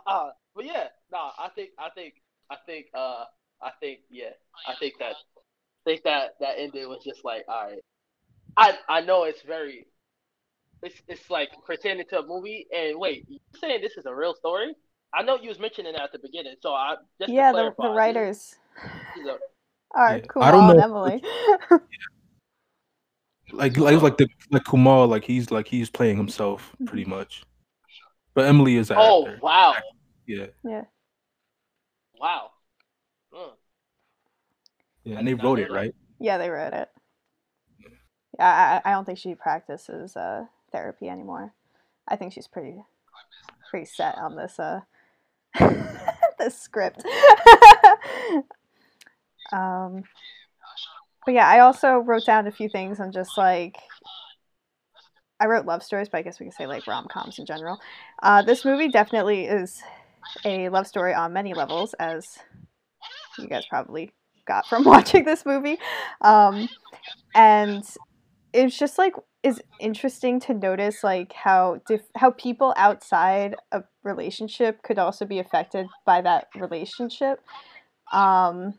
but 0.55 0.65
yeah, 0.65 0.87
nah. 1.11 1.31
I 1.37 1.49
think, 1.55 1.69
I 1.77 1.89
think, 1.93 2.15
I 2.49 2.55
think, 2.65 2.87
uh, 2.95 3.25
I 3.63 3.71
think, 3.79 3.99
yeah, 4.09 4.29
oh, 4.67 4.71
I 4.71 4.75
think 4.75 4.95
that, 4.99 5.13
I 5.15 5.83
think 5.85 6.03
that 6.03 6.31
that 6.39 6.55
ending 6.57 6.87
was 6.89 7.03
just 7.03 7.23
like, 7.23 7.43
all 7.47 7.63
right. 7.65 7.79
I 8.57 8.77
I 8.87 9.01
know 9.01 9.23
it's 9.23 9.41
very, 9.41 9.87
it's 10.83 11.01
it's 11.07 11.29
like 11.29 11.49
pretending 11.65 12.05
to 12.09 12.19
a 12.19 12.27
movie. 12.27 12.67
And 12.75 12.99
wait, 12.99 13.25
you 13.27 13.39
saying 13.59 13.81
this 13.81 13.97
is 13.97 14.05
a 14.05 14.13
real 14.13 14.35
story? 14.35 14.75
I 15.13 15.23
know 15.23 15.37
you 15.41 15.49
was 15.49 15.59
mentioning 15.59 15.93
that 15.93 16.01
at 16.03 16.11
the 16.11 16.19
beginning. 16.19 16.55
So 16.61 16.73
I 16.73 16.95
just 17.19 17.31
yeah, 17.31 17.51
the, 17.51 17.57
clarify, 17.57 17.83
the 17.83 17.89
this 17.89 17.97
writers 17.97 18.55
this 19.15 19.23
is 19.25 19.29
a- 19.31 19.37
are 19.97 20.17
Yeah, 20.17 20.19
Kumar 20.27 20.47
I 20.49 20.51
don't 20.51 20.67
know- 20.77 20.83
Emily. 20.83 21.23
Like, 23.51 23.77
like, 23.77 24.01
like 24.01 24.17
the 24.17 24.27
like 24.51 24.63
Kumail, 24.63 25.07
like 25.07 25.25
he's 25.25 25.51
like 25.51 25.67
he's 25.67 25.89
playing 25.89 26.17
himself 26.17 26.75
pretty 26.85 27.05
much. 27.05 27.43
But 28.33 28.45
Emily 28.45 28.77
is 28.77 28.89
an 28.89 28.97
oh 28.99 29.27
actor. 29.27 29.39
wow, 29.43 29.75
Yeah. 30.25 30.47
Yeah, 30.63 30.83
wow. 32.19 32.49
Yeah, 35.03 35.19
and 35.19 35.27
they 35.27 35.33
wrote 35.33 35.59
it 35.59 35.71
right. 35.71 35.93
yeah, 36.19 36.37
they 36.37 36.49
wrote 36.49 36.73
it. 36.73 36.89
Yeah, 38.39 38.81
I, 38.85 38.89
I 38.89 38.93
don't 38.93 39.05
think 39.05 39.19
she 39.19 39.35
practices 39.35 40.15
uh, 40.15 40.45
therapy 40.71 41.09
anymore. 41.09 41.53
I 42.07 42.15
think 42.15 42.33
she's 42.33 42.47
pretty 42.47 42.83
pretty 43.69 43.85
set 43.85 44.17
on 44.17 44.35
this 44.35 44.59
uh 44.59 44.81
this 46.39 46.59
script. 46.59 47.03
um, 49.51 50.03
but 51.25 51.33
yeah, 51.33 51.47
I 51.47 51.59
also 51.59 51.97
wrote 51.97 52.25
down 52.25 52.47
a 52.47 52.51
few 52.51 52.69
things 52.69 52.99
on 52.99 53.11
just 53.11 53.37
like 53.37 53.77
I 55.39 55.45
wrote 55.45 55.65
love 55.65 55.83
stories, 55.83 56.09
but 56.09 56.19
I 56.19 56.21
guess 56.21 56.39
we 56.39 56.47
could 56.47 56.55
say 56.55 56.67
like 56.67 56.87
rom 56.87 57.07
coms 57.07 57.39
in 57.39 57.45
general. 57.45 57.79
Uh, 58.21 58.41
this 58.41 58.65
movie 58.65 58.89
definitely 58.89 59.45
is 59.45 59.81
a 60.45 60.69
love 60.69 60.87
story 60.87 61.13
on 61.13 61.33
many 61.33 61.53
levels, 61.53 61.93
as 61.95 62.37
you 63.37 63.47
guys 63.47 63.65
probably 63.69 64.11
got 64.45 64.65
from 64.67 64.83
watching 64.85 65.25
this 65.25 65.45
movie. 65.45 65.77
Um, 66.21 66.67
and 67.35 67.83
it's 68.53 68.77
just 68.77 68.97
like 68.97 69.15
is 69.41 69.61
interesting 69.79 70.39
to 70.39 70.53
notice 70.53 71.03
like 71.03 71.33
how 71.33 71.81
dif- 71.85 72.09
how 72.15 72.31
people 72.31 72.73
outside 72.77 73.55
a 73.71 73.83
relationship 74.03 74.81
could 74.83 74.97
also 74.97 75.25
be 75.25 75.39
affected 75.39 75.85
by 76.05 76.21
that 76.21 76.47
relationship. 76.55 77.41
Um, 78.13 78.75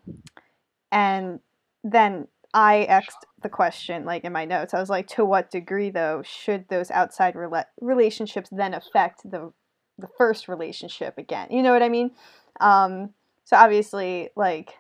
and 0.90 1.40
then 1.83 2.28
I 2.54 2.85
asked 2.85 3.26
the 3.42 3.49
question 3.49 4.04
like 4.04 4.25
in 4.25 4.33
my 4.33 4.44
notes. 4.44 4.73
I 4.73 4.80
was 4.80 4.88
like, 4.88 5.09
to 5.09 5.25
what 5.25 5.50
degree 5.50 5.90
though 5.90 6.23
should 6.25 6.68
those 6.68 6.90
outside 6.90 7.35
rela- 7.35 7.66
relationships 7.80 8.49
then 8.50 8.75
affect 8.75 9.28
the 9.30 9.52
the 9.99 10.09
first 10.16 10.49
relationship 10.49 11.18
again? 11.18 11.49
You 11.50 11.62
know 11.62 11.73
what 11.73 11.83
I 11.83 11.88
mean? 11.88 12.12
Um, 12.61 13.11
so 13.44 13.56
obviously, 13.56 14.30
like, 14.37 14.75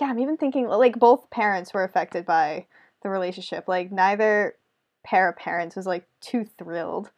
yeah, 0.00 0.08
I'm 0.08 0.18
even 0.18 0.36
thinking 0.36 0.68
like 0.68 0.98
both 0.98 1.30
parents 1.30 1.72
were 1.72 1.84
affected 1.84 2.26
by 2.26 2.66
the 3.02 3.08
relationship. 3.08 3.68
Like 3.68 3.92
neither 3.92 4.56
pair 5.04 5.28
of 5.28 5.36
parents 5.36 5.76
was 5.76 5.86
like 5.86 6.06
too 6.20 6.44
thrilled 6.44 7.10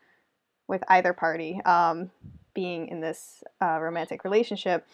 with 0.68 0.82
either 0.88 1.12
party 1.12 1.60
um, 1.64 2.10
being 2.54 2.88
in 2.88 3.00
this 3.00 3.42
uh, 3.62 3.78
romantic 3.80 4.24
relationship, 4.24 4.86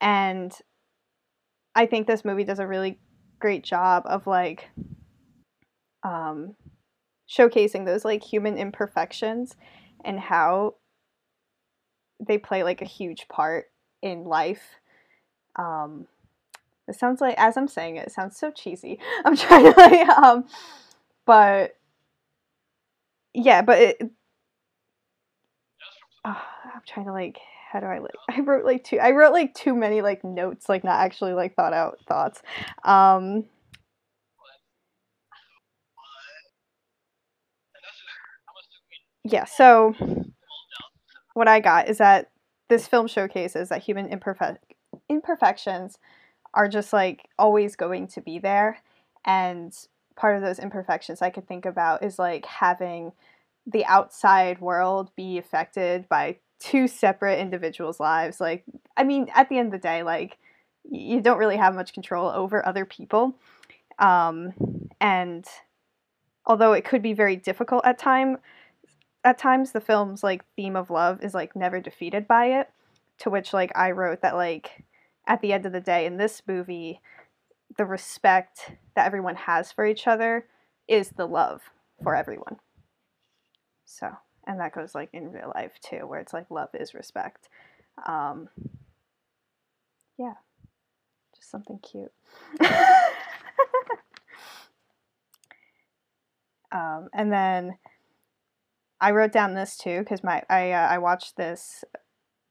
and 0.00 0.52
I 1.74 1.86
think 1.86 2.06
this 2.06 2.24
movie 2.24 2.44
does 2.44 2.58
a 2.58 2.66
really 2.66 2.98
great 3.38 3.64
job 3.64 4.04
of 4.06 4.26
like 4.26 4.68
um, 6.02 6.54
showcasing 7.28 7.86
those 7.86 8.04
like 8.04 8.22
human 8.22 8.56
imperfections 8.56 9.56
and 10.04 10.18
how 10.18 10.74
they 12.20 12.38
play 12.38 12.62
like 12.62 12.82
a 12.82 12.86
huge 12.86 13.28
part 13.28 13.66
in 14.02 14.24
life. 14.24 14.62
Um, 15.56 16.06
it 16.90 16.98
sounds 16.98 17.20
like 17.22 17.36
as 17.38 17.56
I'm 17.56 17.68
saying 17.68 17.96
it, 17.96 18.08
it 18.08 18.12
sounds 18.12 18.36
so 18.38 18.50
cheesy. 18.50 18.98
I'm 19.24 19.36
trying 19.36 19.72
to 19.72 19.80
like 19.80 20.08
um, 20.10 20.44
but 21.26 21.76
yeah, 23.34 23.62
but 23.62 23.78
it. 23.80 24.02
Uh, 26.24 26.34
I'm 26.74 26.82
trying 26.86 27.06
to 27.06 27.12
like 27.12 27.38
how 27.72 27.80
do 27.80 27.86
I 27.86 27.98
like 27.98 28.12
I 28.30 28.40
wrote 28.40 28.64
like 28.64 28.84
two 28.84 28.98
I 29.00 29.12
wrote 29.12 29.32
like 29.32 29.54
too 29.54 29.74
many 29.74 30.02
like 30.02 30.24
notes 30.24 30.68
like 30.68 30.84
not 30.84 31.00
actually 31.00 31.32
like 31.34 31.54
thought 31.56 31.72
out 31.72 31.98
thoughts. 32.08 32.42
Um 32.84 33.44
Yeah, 39.24 39.44
so 39.44 39.94
what 41.34 41.48
I 41.48 41.60
got 41.60 41.88
is 41.88 41.98
that 41.98 42.30
this 42.68 42.86
film 42.86 43.06
showcases 43.06 43.68
that 43.68 43.82
human 43.82 44.08
imperfe- 44.08 44.58
imperfections 45.08 45.98
are 46.54 46.68
just 46.68 46.92
like 46.92 47.28
always 47.38 47.76
going 47.76 48.06
to 48.08 48.20
be 48.20 48.38
there 48.38 48.78
and 49.24 49.74
part 50.16 50.36
of 50.36 50.42
those 50.42 50.58
imperfections 50.58 51.22
I 51.22 51.30
could 51.30 51.48
think 51.48 51.64
about 51.64 52.02
is 52.02 52.18
like 52.18 52.44
having 52.44 53.12
the 53.66 53.84
outside 53.86 54.60
world 54.60 55.10
be 55.16 55.38
affected 55.38 56.08
by 56.08 56.36
two 56.58 56.88
separate 56.88 57.38
individuals' 57.38 58.00
lives. 58.00 58.40
Like, 58.40 58.64
I 58.96 59.04
mean, 59.04 59.28
at 59.34 59.48
the 59.48 59.58
end 59.58 59.68
of 59.68 59.72
the 59.72 59.78
day, 59.78 60.02
like, 60.02 60.38
you 60.90 61.20
don't 61.20 61.38
really 61.38 61.56
have 61.56 61.74
much 61.74 61.94
control 61.94 62.28
over 62.28 62.64
other 62.66 62.84
people. 62.84 63.34
Um, 63.98 64.52
and 65.00 65.46
although 66.46 66.72
it 66.72 66.84
could 66.84 67.02
be 67.02 67.12
very 67.12 67.36
difficult 67.36 67.84
at 67.84 67.98
time, 67.98 68.38
at 69.24 69.38
times 69.38 69.72
the 69.72 69.80
film's 69.80 70.22
like 70.22 70.44
theme 70.56 70.76
of 70.76 70.90
love 70.90 71.22
is 71.22 71.34
like 71.34 71.54
never 71.54 71.80
defeated 71.80 72.26
by 72.26 72.60
it. 72.60 72.70
To 73.18 73.30
which 73.30 73.52
like 73.52 73.70
I 73.76 73.90
wrote 73.90 74.22
that 74.22 74.34
like 74.34 74.84
at 75.26 75.40
the 75.40 75.52
end 75.52 75.66
of 75.66 75.72
the 75.72 75.80
day 75.80 76.06
in 76.06 76.16
this 76.16 76.42
movie, 76.46 77.00
the 77.76 77.84
respect 77.84 78.72
that 78.94 79.06
everyone 79.06 79.36
has 79.36 79.72
for 79.72 79.86
each 79.86 80.06
other 80.06 80.46
is 80.88 81.10
the 81.10 81.26
love 81.26 81.62
for 82.02 82.14
everyone. 82.16 82.56
So, 83.84 84.10
and 84.46 84.60
that 84.60 84.74
goes 84.74 84.94
like 84.94 85.10
in 85.12 85.32
real 85.32 85.52
life 85.54 85.72
too, 85.80 86.06
where 86.06 86.20
it's 86.20 86.32
like 86.32 86.50
love 86.50 86.70
is 86.74 86.94
respect. 86.94 87.48
Um, 88.06 88.48
yeah, 90.18 90.34
just 91.34 91.50
something 91.50 91.78
cute. 91.78 92.12
um, 96.72 97.08
and 97.12 97.32
then 97.32 97.78
I 99.00 99.12
wrote 99.12 99.32
down 99.32 99.54
this 99.54 99.76
too 99.76 100.00
because 100.00 100.22
my 100.22 100.42
I 100.50 100.72
uh, 100.72 100.88
I 100.88 100.98
watched 100.98 101.36
this 101.36 101.84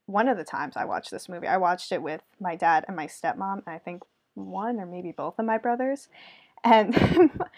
one 0.10 0.28
of 0.28 0.38
the 0.38 0.44
times 0.44 0.75
I 0.75 0.86
watched 0.86 1.12
this 1.12 1.30
movie. 1.30 1.48
I 1.48 1.58
watched 1.58 1.92
it 1.92 2.01
with 2.01 2.22
my 2.39 2.56
dad 2.56 2.84
and 2.88 2.96
my 2.96 3.06
stepmom, 3.06 3.62
and 3.66 3.75
I 3.75 3.78
think 3.78 4.04
one 4.34 4.80
or 4.80 4.86
maybe 4.86 5.12
both 5.12 5.38
of 5.38 5.46
my 5.46 5.58
brothers. 5.58 6.10
And 6.63 6.96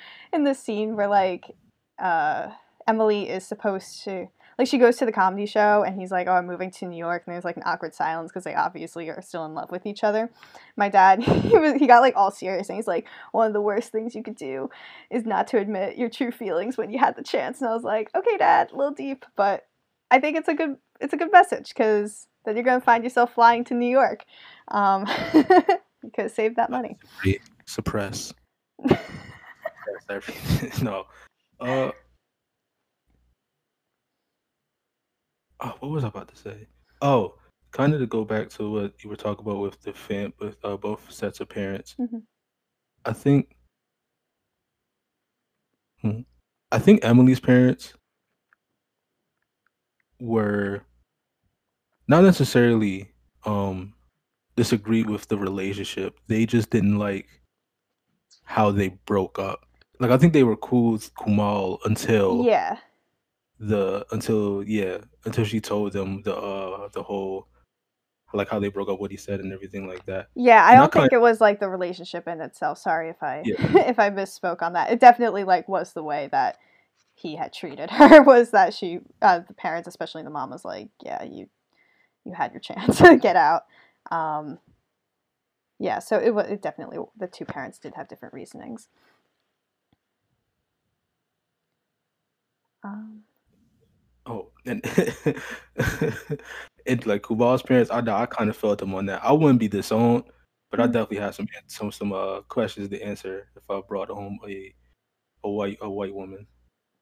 in 0.33 0.43
the 0.43 0.53
scene 0.53 0.95
where 0.95 1.07
like 1.07 1.55
uh, 1.97 2.49
Emily 2.87 3.29
is 3.29 3.45
supposed 3.45 4.03
to 4.03 4.27
like 4.59 4.67
she 4.67 4.77
goes 4.77 4.97
to 4.97 5.05
the 5.05 5.13
comedy 5.13 5.45
show 5.45 5.83
and 5.83 5.99
he's 5.99 6.11
like, 6.11 6.27
"Oh, 6.27 6.33
I'm 6.33 6.45
moving 6.45 6.71
to 6.71 6.85
New 6.85 6.97
York," 6.97 7.23
and 7.25 7.33
there's 7.33 7.45
like 7.45 7.55
an 7.55 7.63
awkward 7.65 7.95
silence 7.95 8.31
because 8.31 8.43
they 8.43 8.53
obviously 8.53 9.09
are 9.09 9.21
still 9.21 9.45
in 9.45 9.53
love 9.53 9.71
with 9.71 9.85
each 9.85 10.03
other. 10.03 10.29
My 10.75 10.89
dad, 10.89 11.23
he 11.23 11.57
was 11.57 11.75
he 11.75 11.87
got 11.87 12.01
like 12.01 12.17
all 12.17 12.31
serious 12.31 12.67
and 12.67 12.75
he's 12.75 12.87
like, 12.87 13.07
"One 13.31 13.47
of 13.47 13.53
the 13.53 13.61
worst 13.61 13.91
things 13.91 14.13
you 14.13 14.23
could 14.23 14.35
do 14.35 14.69
is 15.09 15.25
not 15.25 15.47
to 15.47 15.57
admit 15.57 15.97
your 15.97 16.09
true 16.09 16.31
feelings 16.31 16.77
when 16.77 16.91
you 16.91 16.99
had 16.99 17.15
the 17.15 17.23
chance." 17.23 17.61
And 17.61 17.69
I 17.69 17.73
was 17.73 17.83
like, 17.83 18.11
"Okay, 18.13 18.37
Dad, 18.37 18.71
a 18.71 18.75
little 18.75 18.93
deep, 18.93 19.25
but 19.37 19.67
I 20.11 20.19
think 20.19 20.37
it's 20.37 20.49
a 20.49 20.53
good 20.53 20.75
it's 20.99 21.13
a 21.13 21.17
good 21.17 21.31
message 21.31 21.69
because 21.69 22.27
then 22.45 22.55
you're 22.55 22.65
gonna 22.65 22.81
find 22.81 23.03
yourself 23.03 23.33
flying 23.33 23.63
to 23.65 23.73
New 23.73 23.89
York." 23.89 24.25
Um, 24.69 25.07
you 25.33 26.11
could 26.13 26.31
save 26.31 26.55
that 26.55 26.69
money. 26.69 26.97
Suppress. 27.65 28.33
no. 30.81 31.05
Uh, 31.59 31.91
oh, 35.59 35.75
what 35.79 35.91
was 35.91 36.03
I 36.03 36.07
about 36.07 36.27
to 36.29 36.35
say? 36.35 36.67
Oh, 37.01 37.35
kind 37.71 37.93
of 37.93 37.99
to 37.99 38.07
go 38.07 38.25
back 38.25 38.49
to 38.49 38.69
what 38.69 39.03
you 39.03 39.09
were 39.09 39.15
talking 39.15 39.45
about 39.45 39.59
with 39.59 39.81
the 39.81 39.93
fam 39.93 40.33
with 40.39 40.57
uh, 40.63 40.77
both 40.77 41.09
sets 41.11 41.39
of 41.39 41.49
parents. 41.49 41.95
Mm-hmm. 41.99 42.17
I 43.05 43.13
think, 43.13 43.55
hmm, 46.01 46.21
I 46.71 46.79
think 46.79 47.03
Emily's 47.03 47.39
parents 47.39 47.93
were 50.19 50.83
not 52.11 52.23
necessarily 52.23 53.09
um 53.45 53.93
disagreed 54.55 55.09
with 55.09 55.27
the 55.29 55.37
relationship. 55.37 56.19
They 56.27 56.45
just 56.45 56.69
didn't 56.69 56.99
like 56.99 57.27
how 58.43 58.69
they 58.71 58.89
broke 59.05 59.39
up. 59.39 59.65
Like 59.99 60.11
I 60.11 60.17
think 60.17 60.33
they 60.33 60.43
were 60.43 60.57
cool 60.57 60.91
with 60.93 61.13
Kumail 61.15 61.79
until 61.85 62.43
Yeah. 62.45 62.77
the 63.59 64.05
until 64.11 64.63
yeah 64.63 64.97
until 65.25 65.45
she 65.45 65.59
told 65.61 65.93
them 65.93 66.21
the 66.23 66.35
uh 66.35 66.89
the 66.93 67.01
whole 67.03 67.47
like 68.33 68.49
how 68.49 68.59
they 68.59 68.69
broke 68.69 68.87
up, 68.89 68.99
what 68.99 69.11
he 69.11 69.17
said, 69.17 69.41
and 69.41 69.51
everything 69.51 69.87
like 69.87 70.05
that. 70.05 70.27
Yeah, 70.35 70.63
I 70.63 70.69
And 70.71 70.77
I 70.77 70.81
don't 70.83 70.93
think 70.93 71.11
it 71.11 71.19
was 71.19 71.41
like 71.41 71.59
the 71.59 71.67
relationship 71.69 72.27
in 72.29 72.39
itself. 72.39 72.77
Sorry 72.77 73.09
if 73.09 73.21
I 73.21 73.41
Yeah. 73.45 73.55
if 73.89 73.99
I 73.99 74.09
misspoke 74.09 74.61
on 74.61 74.73
that. 74.73 74.91
It 74.91 74.99
definitely 74.99 75.43
like 75.43 75.67
was 75.67 75.93
the 75.93 76.03
way 76.03 76.29
that 76.31 76.57
he 77.15 77.35
had 77.35 77.51
treated 77.53 77.89
her 77.99 78.21
was 78.23 78.51
that 78.51 78.73
she 78.73 78.99
uh, 79.21 79.39
the 79.47 79.53
parents, 79.53 79.87
especially 79.87 80.23
the 80.23 80.29
mom, 80.29 80.49
was 80.51 80.65
like, 80.65 80.89
yeah, 81.03 81.23
you 81.23 81.47
you 82.25 82.33
had 82.33 82.51
your 82.53 82.59
chance 82.61 82.97
to 82.99 83.17
get 83.17 83.35
out. 83.35 83.63
Um, 84.11 84.59
yeah, 85.79 85.99
so 85.99 86.17
it 86.17 86.33
was 86.33 86.47
it 86.49 86.61
definitely 86.61 86.99
the 87.17 87.27
two 87.27 87.45
parents 87.45 87.79
did 87.79 87.95
have 87.95 88.07
different 88.07 88.33
reasonings. 88.33 88.87
Um, 92.83 93.23
Oh, 94.25 94.51
and 94.65 94.83
and 96.85 97.05
like 97.07 97.23
Kumail's 97.23 97.63
parents, 97.63 97.89
I 97.91 97.99
I 97.99 98.25
kind 98.27 98.49
of 98.49 98.57
felt 98.57 98.79
them 98.79 98.93
on 98.93 99.07
that. 99.07 99.23
I 99.23 99.31
wouldn't 99.31 99.59
be 99.59 99.67
disowned, 99.67 100.25
but 100.69 100.79
I 100.79 100.85
Mhm. 100.85 100.93
definitely 100.93 101.17
had 101.17 101.33
some 101.35 101.47
some 101.67 101.91
some 101.91 102.13
uh 102.13 102.41
questions 102.43 102.89
to 102.89 103.01
answer 103.01 103.49
if 103.55 103.63
I 103.69 103.81
brought 103.87 104.09
home 104.09 104.39
a 104.47 104.73
a 105.43 105.49
white 105.51 105.79
a 105.81 105.89
white 105.89 106.13
woman. 106.15 106.47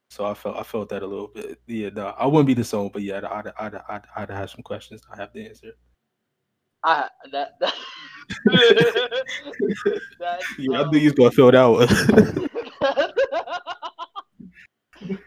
So 0.10 0.26
I 0.26 0.34
felt 0.34 0.58
I 0.58 0.64
felt 0.64 0.90
that 0.90 1.04
a 1.04 1.08
little 1.08 1.28
bit. 1.28 1.62
Yeah, 1.68 1.90
no, 1.90 2.08
I 2.08 2.26
wouldn't 2.26 2.48
be 2.48 2.56
disowned, 2.56 2.94
but 2.94 3.04
yeah, 3.04 3.18
I'd 3.18 3.26
I'd 3.26 3.54
I'd, 3.60 3.76
I'd, 3.90 4.02
I'd 4.16 4.30
have 4.30 4.50
some 4.50 4.64
questions 4.64 5.02
I 5.12 5.18
have 5.18 5.34
to 5.34 5.46
answer. 5.48 5.74
I 6.84 7.08
that 7.32 7.60
that, 7.60 7.74
that 10.20 10.42
Yeah, 10.58 10.80
I 10.80 10.82
um, 10.84 10.90
knew 10.92 11.00
you 11.00 11.06
was 11.06 11.14
gonna 11.14 11.32
fill 11.32 11.52
that 11.52 11.66
one. 11.66 11.88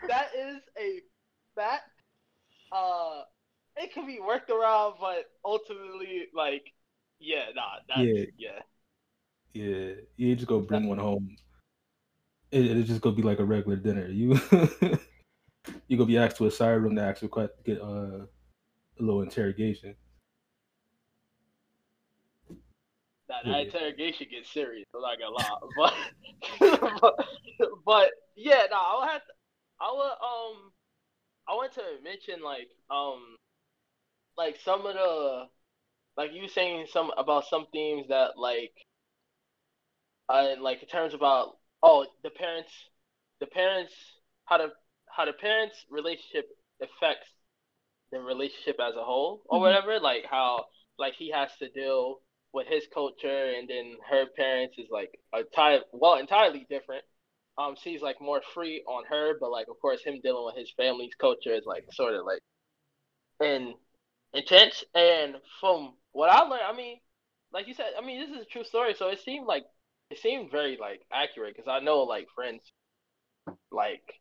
that 0.08 0.28
is 0.36 0.60
a 0.78 1.00
fact. 1.54 1.88
Uh, 2.72 3.22
it 3.76 3.92
can 3.92 4.06
be 4.06 4.18
worked 4.20 4.50
around, 4.50 4.94
but 5.00 5.26
ultimately, 5.44 6.26
like, 6.34 6.72
yeah, 7.20 7.44
nah, 7.54 7.76
that's, 7.88 8.00
Yeah. 8.00 8.24
yeah, 8.36 8.60
yeah, 9.52 9.92
you 10.16 10.34
just 10.34 10.48
go 10.48 10.58
bring 10.60 10.88
one 10.88 10.98
home. 10.98 11.36
It, 12.52 12.66
it'll 12.66 12.82
just 12.82 13.00
go 13.00 13.10
be 13.10 13.22
like 13.22 13.40
a 13.40 13.44
regular 13.44 13.76
dinner. 13.76 14.08
You 14.08 14.38
you 15.88 15.96
gonna 15.96 16.06
be 16.06 16.18
asked 16.18 16.36
to 16.38 16.46
a 16.46 16.50
side 16.50 16.72
room 16.72 16.96
to 16.96 17.02
actually 17.02 17.28
quite 17.28 17.50
get 17.64 17.80
uh, 17.80 18.26
a 18.26 19.00
little 19.00 19.22
interrogation. 19.22 19.96
Nah, 23.28 23.36
that 23.44 23.50
Yeah. 23.50 23.58
interrogation 23.62 24.26
gets 24.30 24.50
serious. 24.52 24.86
I'm 24.94 25.00
not 25.02 25.18
gonna 25.18 25.34
lie, 25.34 25.58
but 25.76 27.00
but, 27.00 27.14
but 27.86 28.10
yeah, 28.36 28.64
no, 28.70 28.76
I 28.76 28.98
would 29.00 29.10
have 29.10 29.22
to, 29.22 29.32
I 29.80 29.92
would 29.92 30.02
um 30.02 30.72
I 31.48 31.54
want 31.54 31.72
to 31.74 31.82
mention 32.04 32.42
like 32.42 32.68
um 32.90 33.36
like 34.36 34.58
some 34.64 34.86
of 34.86 34.94
the 34.94 35.46
like 36.16 36.32
you 36.32 36.48
saying 36.48 36.86
some 36.90 37.10
about 37.16 37.46
some 37.48 37.66
themes 37.72 38.08
that 38.08 38.38
like 38.38 38.72
uh 40.28 40.54
like 40.60 40.82
in 40.82 40.88
terms 40.88 41.14
about 41.14 41.58
oh 41.82 42.06
the 42.22 42.30
parents 42.30 42.72
the 43.40 43.46
parents 43.46 43.92
how 44.44 44.58
the 44.58 44.68
how 45.08 45.24
the 45.24 45.32
parents 45.32 45.84
relationship 45.90 46.48
affects 46.82 47.28
the 48.12 48.20
relationship 48.20 48.78
as 48.80 48.94
a 48.96 49.04
whole 49.04 49.42
or 49.46 49.58
Mhm. 49.58 49.62
whatever 49.62 50.00
like 50.00 50.24
how 50.24 50.66
like 50.98 51.14
he 51.14 51.30
has 51.30 51.50
to 51.58 51.68
deal 51.70 52.20
with 52.52 52.66
his 52.66 52.86
culture 52.88 53.52
and 53.56 53.68
then 53.68 53.96
her 54.08 54.26
parents 54.36 54.78
is 54.78 54.88
like 54.90 55.18
a 55.34 55.42
type 55.44 55.84
well 55.92 56.16
entirely 56.16 56.66
different 56.68 57.04
um 57.58 57.74
she's 57.82 58.02
like 58.02 58.20
more 58.20 58.42
free 58.54 58.82
on 58.86 59.04
her 59.06 59.38
but 59.40 59.50
like 59.50 59.68
of 59.68 59.78
course 59.80 60.02
him 60.04 60.20
dealing 60.22 60.44
with 60.44 60.56
his 60.56 60.70
family's 60.76 61.14
culture 61.14 61.54
is 61.54 61.64
like 61.66 61.84
sort 61.92 62.14
of 62.14 62.24
like 62.26 62.40
and 63.40 63.74
intense 64.34 64.84
and 64.94 65.36
from 65.60 65.94
what 66.12 66.30
i 66.30 66.40
learned 66.42 66.62
i 66.66 66.72
mean 66.74 66.98
like 67.52 67.66
you 67.66 67.74
said 67.74 67.92
i 67.98 68.04
mean 68.04 68.20
this 68.20 68.30
is 68.30 68.42
a 68.42 68.46
true 68.46 68.64
story 68.64 68.94
so 68.94 69.08
it 69.08 69.20
seemed 69.20 69.46
like 69.46 69.64
it 70.12 70.18
seemed 70.18 70.50
very 70.50 70.78
like 70.80 71.02
accurate 71.12 71.56
because 71.56 71.68
i 71.70 71.80
know 71.84 72.02
like 72.02 72.28
friends 72.34 72.72
like 73.70 74.14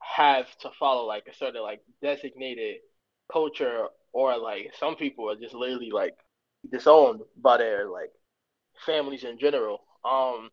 have 0.00 0.46
to 0.58 0.70
follow 0.78 1.06
like 1.06 1.26
a 1.30 1.34
sort 1.36 1.56
of 1.56 1.62
like 1.62 1.80
designated 2.02 2.76
culture 3.32 3.86
or 4.12 4.38
like 4.38 4.72
some 4.78 4.96
people 4.96 5.30
are 5.30 5.36
just 5.36 5.54
literally 5.54 5.90
like 5.92 6.16
disowned 6.70 7.20
by 7.36 7.56
their 7.58 7.88
like 7.88 8.12
families 8.86 9.24
in 9.24 9.38
general. 9.38 9.82
Um 10.04 10.50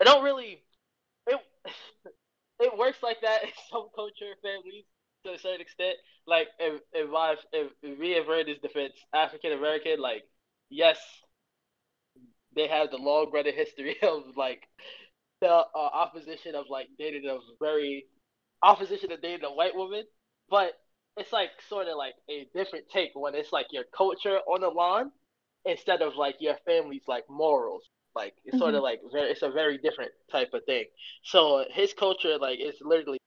it 0.00 0.04
don't 0.04 0.24
really 0.24 0.62
it 1.26 1.40
it 2.60 2.78
works 2.78 2.98
like 3.02 3.20
that 3.22 3.44
in 3.44 3.50
some 3.70 3.88
culture 3.94 4.34
families 4.42 4.84
to 5.24 5.32
a 5.32 5.38
certain 5.38 5.60
extent. 5.60 5.96
Like 6.26 6.48
if 6.58 6.80
if 6.92 7.10
my 7.10 7.36
if, 7.52 7.72
if 7.82 7.98
me 7.98 8.16
and 8.16 8.26
Vern 8.26 8.48
is 8.48 8.58
defense 8.58 8.94
African 9.14 9.52
American 9.52 10.00
like 10.00 10.24
yes 10.70 10.98
they 12.56 12.66
have 12.66 12.90
the 12.90 12.96
long 12.96 13.30
running 13.32 13.54
history 13.54 13.96
of 14.02 14.22
like 14.36 14.62
the 15.40 15.48
uh, 15.48 15.64
opposition 15.74 16.54
of 16.54 16.66
like 16.70 16.88
dating 16.98 17.28
a 17.28 17.38
very 17.60 18.06
opposition 18.62 19.10
to 19.10 19.16
dating 19.18 19.44
a 19.44 19.52
white 19.52 19.76
woman, 19.76 20.04
but 20.48 20.72
it's 21.16 21.32
like 21.32 21.50
sort 21.68 21.88
of 21.88 21.96
like 21.96 22.14
a 22.30 22.48
different 22.54 22.86
take 22.92 23.10
when 23.14 23.34
it's 23.34 23.52
like 23.52 23.66
your 23.70 23.84
culture 23.96 24.38
on 24.48 24.60
the 24.62 24.68
line 24.68 25.10
instead 25.64 26.02
of 26.02 26.16
like 26.16 26.36
your 26.40 26.56
family's 26.66 27.02
like 27.06 27.24
morals. 27.28 27.82
Like 28.14 28.34
it's 28.44 28.58
sort 28.58 28.74
of 28.74 28.82
like 28.82 29.00
very, 29.12 29.30
it's 29.30 29.42
a 29.42 29.50
very 29.50 29.76
different 29.78 30.10
type 30.32 30.48
of 30.54 30.64
thing. 30.64 30.84
So 31.22 31.64
his 31.70 31.92
culture 31.92 32.38
like 32.38 32.58
is 32.60 32.76
literally. 32.80 33.18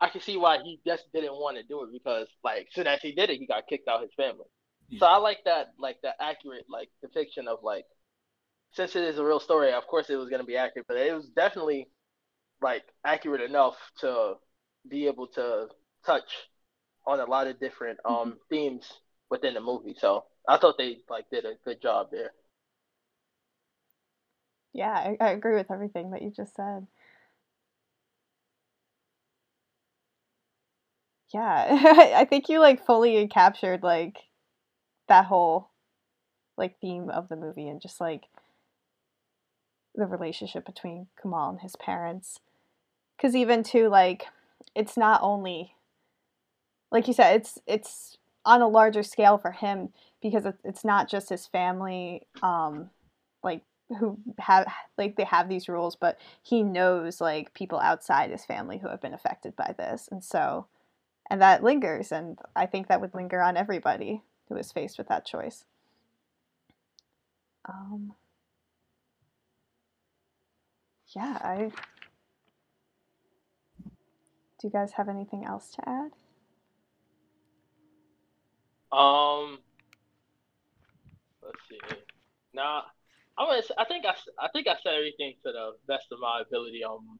I 0.00 0.08
can 0.08 0.20
see 0.20 0.36
why 0.36 0.58
he 0.62 0.80
just 0.86 1.04
didn't 1.12 1.32
want 1.32 1.56
to 1.56 1.64
do 1.64 1.82
it 1.82 1.90
because 1.92 2.28
like 2.44 2.68
soon 2.72 2.86
as 2.86 3.00
he 3.00 3.12
did 3.12 3.30
it, 3.30 3.38
he 3.38 3.46
got 3.46 3.66
kicked 3.68 3.88
out 3.88 4.02
his 4.02 4.10
family. 4.16 4.46
So 4.96 5.06
I 5.06 5.16
like 5.18 5.44
that 5.44 5.74
like 5.78 6.00
the 6.02 6.12
accurate 6.22 6.66
like 6.68 6.90
depiction 7.02 7.48
of 7.48 7.58
like 7.62 7.86
since 8.72 8.96
it 8.96 9.04
is 9.04 9.18
a 9.18 9.24
real 9.24 9.40
story, 9.40 9.72
of 9.72 9.86
course 9.86 10.10
it 10.10 10.16
was 10.16 10.30
gonna 10.30 10.44
be 10.44 10.56
accurate, 10.56 10.86
but 10.88 10.96
it 10.98 11.14
was 11.14 11.28
definitely 11.30 11.88
like 12.62 12.84
accurate 13.04 13.42
enough 13.42 13.76
to 14.00 14.36
be 14.88 15.06
able 15.06 15.28
to 15.28 15.68
touch 16.06 16.30
on 17.06 17.20
a 17.20 17.26
lot 17.26 17.46
of 17.48 17.60
different 17.60 17.98
um 18.04 18.38
themes 18.50 18.92
within 19.30 19.54
the 19.54 19.60
movie. 19.60 19.94
So 19.98 20.24
I 20.48 20.58
thought 20.58 20.78
they 20.78 20.98
like 21.10 21.30
did 21.30 21.44
a 21.46 21.54
good 21.64 21.82
job 21.82 22.08
there. 22.12 22.32
yeah, 24.72 24.92
I, 24.92 25.16
I 25.20 25.30
agree 25.30 25.54
with 25.54 25.70
everything 25.70 26.10
that 26.10 26.22
you 26.22 26.30
just 26.30 26.54
said. 26.54 26.86
Yeah, 31.32 31.66
I 32.16 32.24
think 32.24 32.48
you 32.48 32.60
like 32.60 32.84
fully 32.84 33.26
captured 33.28 33.82
like 33.82 34.16
that 35.08 35.26
whole 35.26 35.70
like 36.56 36.80
theme 36.80 37.08
of 37.10 37.28
the 37.28 37.36
movie 37.36 37.68
and 37.68 37.80
just 37.80 38.00
like 38.00 38.24
the 39.94 40.06
relationship 40.06 40.64
between 40.64 41.08
Kumail 41.22 41.50
and 41.50 41.60
his 41.60 41.76
parents. 41.76 42.40
Cuz 43.20 43.34
even 43.34 43.62
too 43.62 43.88
like 43.88 44.26
it's 44.74 44.96
not 44.96 45.20
only 45.22 45.74
like 46.90 47.06
you 47.08 47.14
said 47.14 47.36
it's 47.36 47.58
it's 47.66 48.18
on 48.44 48.62
a 48.62 48.68
larger 48.68 49.02
scale 49.02 49.38
for 49.38 49.52
him 49.52 49.92
because 50.22 50.46
it's 50.64 50.84
not 50.84 51.08
just 51.08 51.28
his 51.28 51.46
family 51.46 52.22
um 52.42 52.90
like 53.42 53.62
who 53.98 54.18
have 54.38 54.66
like 54.96 55.16
they 55.16 55.24
have 55.24 55.48
these 55.48 55.68
rules 55.68 55.96
but 55.96 56.18
he 56.42 56.62
knows 56.62 57.20
like 57.20 57.54
people 57.54 57.78
outside 57.78 58.30
his 58.30 58.44
family 58.44 58.78
who 58.78 58.88
have 58.88 59.00
been 59.00 59.14
affected 59.14 59.54
by 59.56 59.74
this 59.78 60.08
and 60.10 60.22
so 60.22 60.66
and 61.30 61.40
that 61.40 61.62
lingers 61.62 62.12
and 62.12 62.38
i 62.54 62.66
think 62.66 62.88
that 62.88 63.00
would 63.00 63.14
linger 63.14 63.40
on 63.40 63.56
everybody 63.56 64.22
who 64.48 64.56
is 64.56 64.72
faced 64.72 64.98
with 64.98 65.08
that 65.08 65.26
choice. 65.26 65.64
Um, 67.68 68.14
yeah 71.14 71.38
i 71.42 71.70
do 74.60 74.66
you 74.66 74.70
guys 74.70 74.92
have 74.92 75.08
anything 75.08 75.44
else 75.44 75.70
to 75.70 75.88
add? 75.88 76.10
Um 78.90 79.58
let's 81.42 81.58
see. 81.68 81.78
Now 82.54 82.82
i 83.38 83.42
was 83.44 83.70
i 83.78 83.84
think 83.84 84.04
i 84.04 84.14
i 84.40 84.48
think 84.52 84.66
i 84.66 84.74
said 84.82 84.94
everything 84.94 85.34
to 85.44 85.52
the 85.52 85.70
best 85.86 86.06
of 86.10 86.18
my 86.20 86.42
ability 86.46 86.82
on 86.84 87.18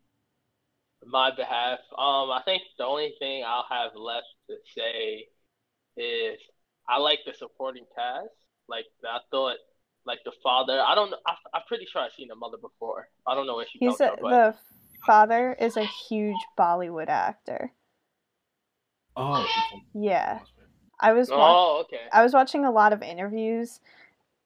my 1.07 1.31
behalf. 1.35 1.79
Um, 1.97 2.31
I 2.31 2.43
think 2.45 2.63
the 2.77 2.85
only 2.85 3.15
thing 3.21 3.45
I'll 3.47 3.67
have 3.71 3.93
left 3.95 4.27
to 4.51 4.57
say 4.77 5.29
is 5.97 6.41
I 6.89 6.99
like 6.99 7.21
the 7.27 7.35
supporting 7.35 7.85
cast. 7.95 8.35
Like 8.69 8.87
I 9.05 9.19
thought, 9.31 9.57
like 10.07 10.21
the 10.25 10.33
father. 10.43 10.81
I 10.81 10.95
don't. 10.95 11.13
I, 11.27 11.35
I'm 11.55 11.63
pretty 11.69 11.87
sure 11.91 12.03
I've 12.03 12.13
seen 12.17 12.29
the 12.29 12.35
mother 12.35 12.57
before. 12.57 13.09
I 13.27 13.35
don't 13.35 13.47
know 13.47 13.57
where 13.57 13.67
she. 13.71 13.79
He's 13.79 14.01
a, 14.01 14.17
from, 14.17 14.31
the 14.31 14.55
father 15.07 15.57
is 15.61 15.77
a 15.77 15.85
huge 15.85 16.37
Bollywood 16.59 17.09
actor. 17.09 17.73
Oh. 19.17 19.47
Yeah, 19.95 20.41
I 21.01 21.13
was. 21.13 21.29
Oh, 21.31 21.85
okay. 21.85 22.03
I 22.13 22.23
was 22.23 22.33
watching 22.33 22.65
a 22.65 22.71
lot 22.71 22.93
of 22.93 23.03
interviews, 23.03 23.81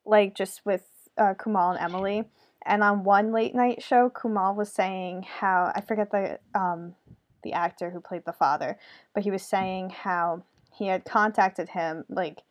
like 0.05 0.35
just 0.35 0.65
with 0.65 0.85
uh, 1.19 1.35
Kumail 1.35 1.77
and 1.77 1.81
Emily, 1.81 2.25
and 2.65 2.83
on 2.83 3.05
one 3.05 3.33
late 3.33 3.55
night 3.55 3.83
show, 3.83 4.11
Kumail 4.11 4.57
was 4.57 4.73
saying 4.73 5.27
how 5.41 5.73
I 5.75 5.81
forget 5.81 6.11
the 6.11 6.39
um, 6.55 6.95
the 7.45 7.53
actor 7.53 7.91
who 7.91 8.01
played 8.01 8.25
the 8.25 8.33
father, 8.33 8.79
but 9.15 9.23
he 9.23 9.31
was 9.31 9.43
saying 9.43 9.91
how 9.91 10.43
he 10.75 10.87
had 10.87 11.05
contacted 11.05 11.71
him 11.71 12.05
like 12.09 12.43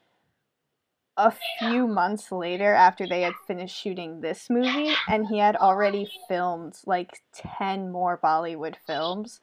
a 1.17 1.33
few 1.59 1.87
months 1.87 2.31
later 2.31 2.73
after 2.73 3.05
they 3.05 3.21
had 3.21 3.33
finished 3.45 3.75
shooting 3.75 4.21
this 4.21 4.49
movie, 4.49 4.93
and 5.09 5.27
he 5.27 5.37
had 5.39 5.55
already 5.55 6.09
filmed 6.27 6.75
like 6.85 7.21
ten 7.33 7.91
more 7.91 8.17
Bollywood 8.17 8.75
films. 8.87 9.39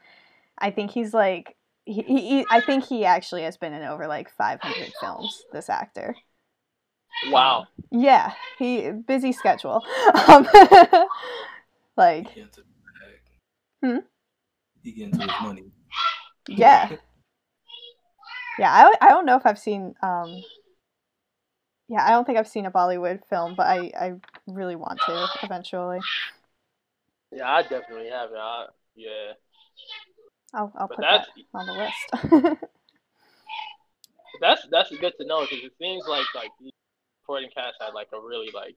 I 0.59 0.71
think 0.71 0.91
he's 0.91 1.15
like 1.15 1.57
he, 1.85 2.03
he 2.03 2.45
I 2.51 2.61
think 2.61 2.85
he 2.85 3.05
actually 3.05 3.43
has 3.43 3.57
been 3.57 3.73
in 3.73 3.83
over 3.83 4.07
like 4.07 4.31
500 4.31 4.93
films. 5.01 5.45
This 5.53 5.69
actor. 5.71 6.17
Wow. 7.31 7.69
Yeah, 7.91 8.33
he 8.59 8.91
busy 8.91 9.33
schedule. 9.33 9.85
Um, 10.29 10.47
like, 11.97 12.29
He 12.31 12.41
into 12.41 12.63
Hmm? 13.83 13.99
He 14.83 14.93
get 14.93 15.07
into 15.07 15.21
his 15.23 15.41
money. 15.43 15.65
yeah, 16.49 16.91
yeah. 18.59 18.73
I 18.73 19.07
I 19.07 19.09
don't 19.11 19.27
know 19.27 19.37
if 19.37 19.47
I've 19.47 19.59
seen 19.59 19.95
um. 20.03 20.43
Yeah, 21.89 22.05
I 22.07 22.11
don't 22.11 22.27
think 22.27 22.39
I've 22.39 22.49
seen 22.49 22.67
a 22.67 22.71
Bollywood 22.71 23.25
film, 23.29 23.55
but 23.57 23.67
I 23.67 23.91
I 23.99 24.15
really 24.47 24.77
want 24.77 25.01
to 25.07 25.29
eventually. 25.43 26.01
Yeah, 27.33 27.51
I 27.51 27.63
definitely 27.63 28.11
have. 28.11 28.31
I, 28.37 28.67
yeah. 28.95 29.33
I'll 30.55 30.73
I'll 30.77 30.89
But 30.89 30.97
put 30.97 31.03
that 31.03 31.27
on 31.55 31.67
the 31.67 31.73
list. 31.73 32.59
That's 34.41 34.67
that's 34.71 34.91
good 34.91 35.15
to 35.21 35.27
know 35.27 35.41
because 35.43 35.65
it 35.65 35.73
seems 35.79 36.05
like 36.07 36.27
like 36.35 36.51
the 36.61 36.71
supporting 37.23 37.51
cast 37.55 37.77
had 37.81 37.93
like 37.95 38.09
a 38.13 38.21
really 38.21 38.51
like 38.55 38.77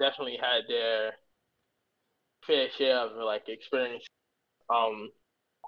definitely 0.00 0.38
had 0.40 0.62
their 0.68 1.12
fair 2.46 2.68
share 2.76 2.96
of 2.98 3.12
like 3.16 3.48
experience 3.48 4.04
um 4.68 5.10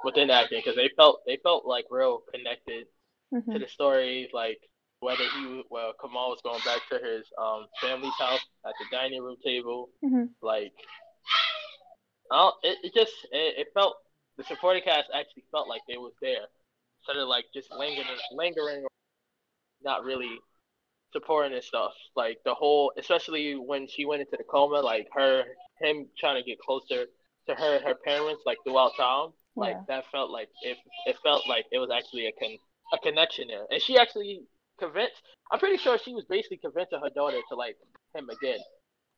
within 0.04 0.30
acting 0.30 0.60
because 0.64 0.76
they 0.76 0.90
felt 0.96 1.20
they 1.26 1.38
felt 1.42 1.66
like 1.66 1.84
real 1.90 2.22
connected 2.32 2.86
to 3.32 3.40
Mhm. 3.40 3.60
the 3.60 3.68
story 3.68 4.28
like 4.32 4.58
whether 5.00 5.24
he 5.24 5.64
well 5.70 5.92
Kumail 6.00 6.30
was 6.30 6.40
going 6.42 6.60
back 6.64 6.80
to 6.90 6.98
his 6.98 7.26
um 7.38 7.66
family's 7.80 8.14
house 8.18 8.44
at 8.66 8.74
the 8.78 8.86
dining 8.96 9.22
room 9.22 9.36
table 9.44 9.90
Mhm. 10.02 10.30
like 10.42 10.72
oh 12.30 12.52
it, 12.62 12.78
it 12.84 12.94
just 12.94 13.12
it, 13.32 13.58
it 13.58 13.68
felt 13.74 13.96
the 14.36 14.44
supporting 14.44 14.82
cast 14.82 15.10
actually 15.14 15.44
felt 15.50 15.68
like 15.68 15.82
they 15.86 15.96
was 15.98 16.12
there 16.20 16.46
instead 17.00 17.20
of 17.20 17.28
like 17.28 17.46
just 17.52 17.70
lingering 17.72 18.06
lingering 18.32 18.86
not 19.82 20.04
really 20.04 20.38
supporting 21.12 21.52
and 21.52 21.64
stuff 21.64 21.92
like 22.16 22.38
the 22.44 22.54
whole 22.54 22.92
especially 22.96 23.54
when 23.54 23.86
she 23.86 24.04
went 24.04 24.20
into 24.20 24.36
the 24.36 24.44
coma 24.44 24.80
like 24.80 25.08
her 25.12 25.44
him 25.80 26.06
trying 26.18 26.40
to 26.42 26.48
get 26.48 26.58
closer 26.60 27.06
to 27.46 27.54
her 27.54 27.80
her 27.84 27.94
parents 27.94 28.42
like 28.46 28.56
throughout 28.64 28.92
town 28.96 29.32
like 29.56 29.76
Yeah. 29.76 29.82
that 29.88 30.04
felt 30.10 30.30
like 30.30 30.48
it 30.62 30.76
it 31.06 31.16
felt 31.22 31.48
like 31.48 31.66
it 31.72 31.78
was 31.78 31.90
actually 31.90 32.26
a 32.26 32.32
con 32.32 32.56
a 32.92 32.98
connection 32.98 33.48
there 33.48 33.64
and 33.70 33.80
she 33.82 33.98
actually 33.98 34.42
convinced 34.78 35.22
i'm 35.50 35.58
pretty 35.58 35.76
sure 35.76 35.98
she 35.98 36.14
was 36.14 36.24
basically 36.28 36.56
convincing 36.58 37.00
her 37.02 37.10
daughter 37.14 37.38
to 37.48 37.54
like 37.54 37.76
him 38.14 38.28
again 38.30 38.58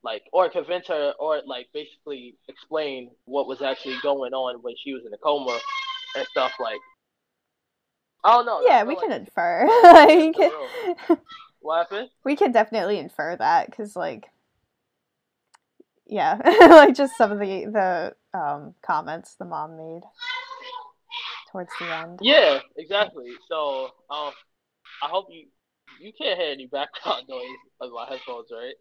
like 0.03 0.23
or 0.33 0.49
convince 0.49 0.87
her 0.87 1.13
or 1.19 1.41
like 1.45 1.67
basically 1.73 2.35
explain 2.47 3.09
what 3.25 3.47
was 3.47 3.61
actually 3.61 3.97
going 4.01 4.33
on 4.33 4.61
when 4.61 4.75
she 4.81 4.93
was 4.93 5.03
in 5.05 5.13
a 5.13 5.17
coma 5.17 5.57
and 6.15 6.27
stuff 6.31 6.51
like 6.59 6.79
I 8.25 8.37
don't 8.37 8.47
know. 8.47 8.61
Yeah, 8.65 8.83
we 8.83 8.95
feel 8.95 9.01
can 9.01 9.09
like 9.11 9.19
infer. 9.19 9.67
like, 9.83 11.19
what 11.59 11.77
happened? 11.77 12.09
we 12.23 12.35
can 12.35 12.51
definitely 12.51 12.97
infer 12.97 13.35
that 13.35 13.69
because, 13.69 13.95
like, 13.95 14.31
yeah, 16.07 16.41
like 16.59 16.95
just 16.95 17.15
some 17.17 17.31
of 17.31 17.39
the 17.39 17.65
the 17.65 18.15
um, 18.35 18.75
comments 18.85 19.35
the 19.39 19.45
mom 19.45 19.77
made 19.77 20.03
towards 21.51 21.71
the 21.79 21.85
end. 21.95 22.19
Yeah, 22.21 22.59
exactly. 22.77 23.31
So 23.49 23.85
um, 24.09 24.33
I 25.01 25.07
hope 25.07 25.27
you 25.29 25.47
you 25.99 26.11
can't 26.19 26.37
hear 26.39 26.51
any 26.51 26.67
background 26.67 27.23
noise 27.29 27.45
of 27.81 27.91
my 27.91 28.05
headphones, 28.09 28.47
right? 28.51 28.73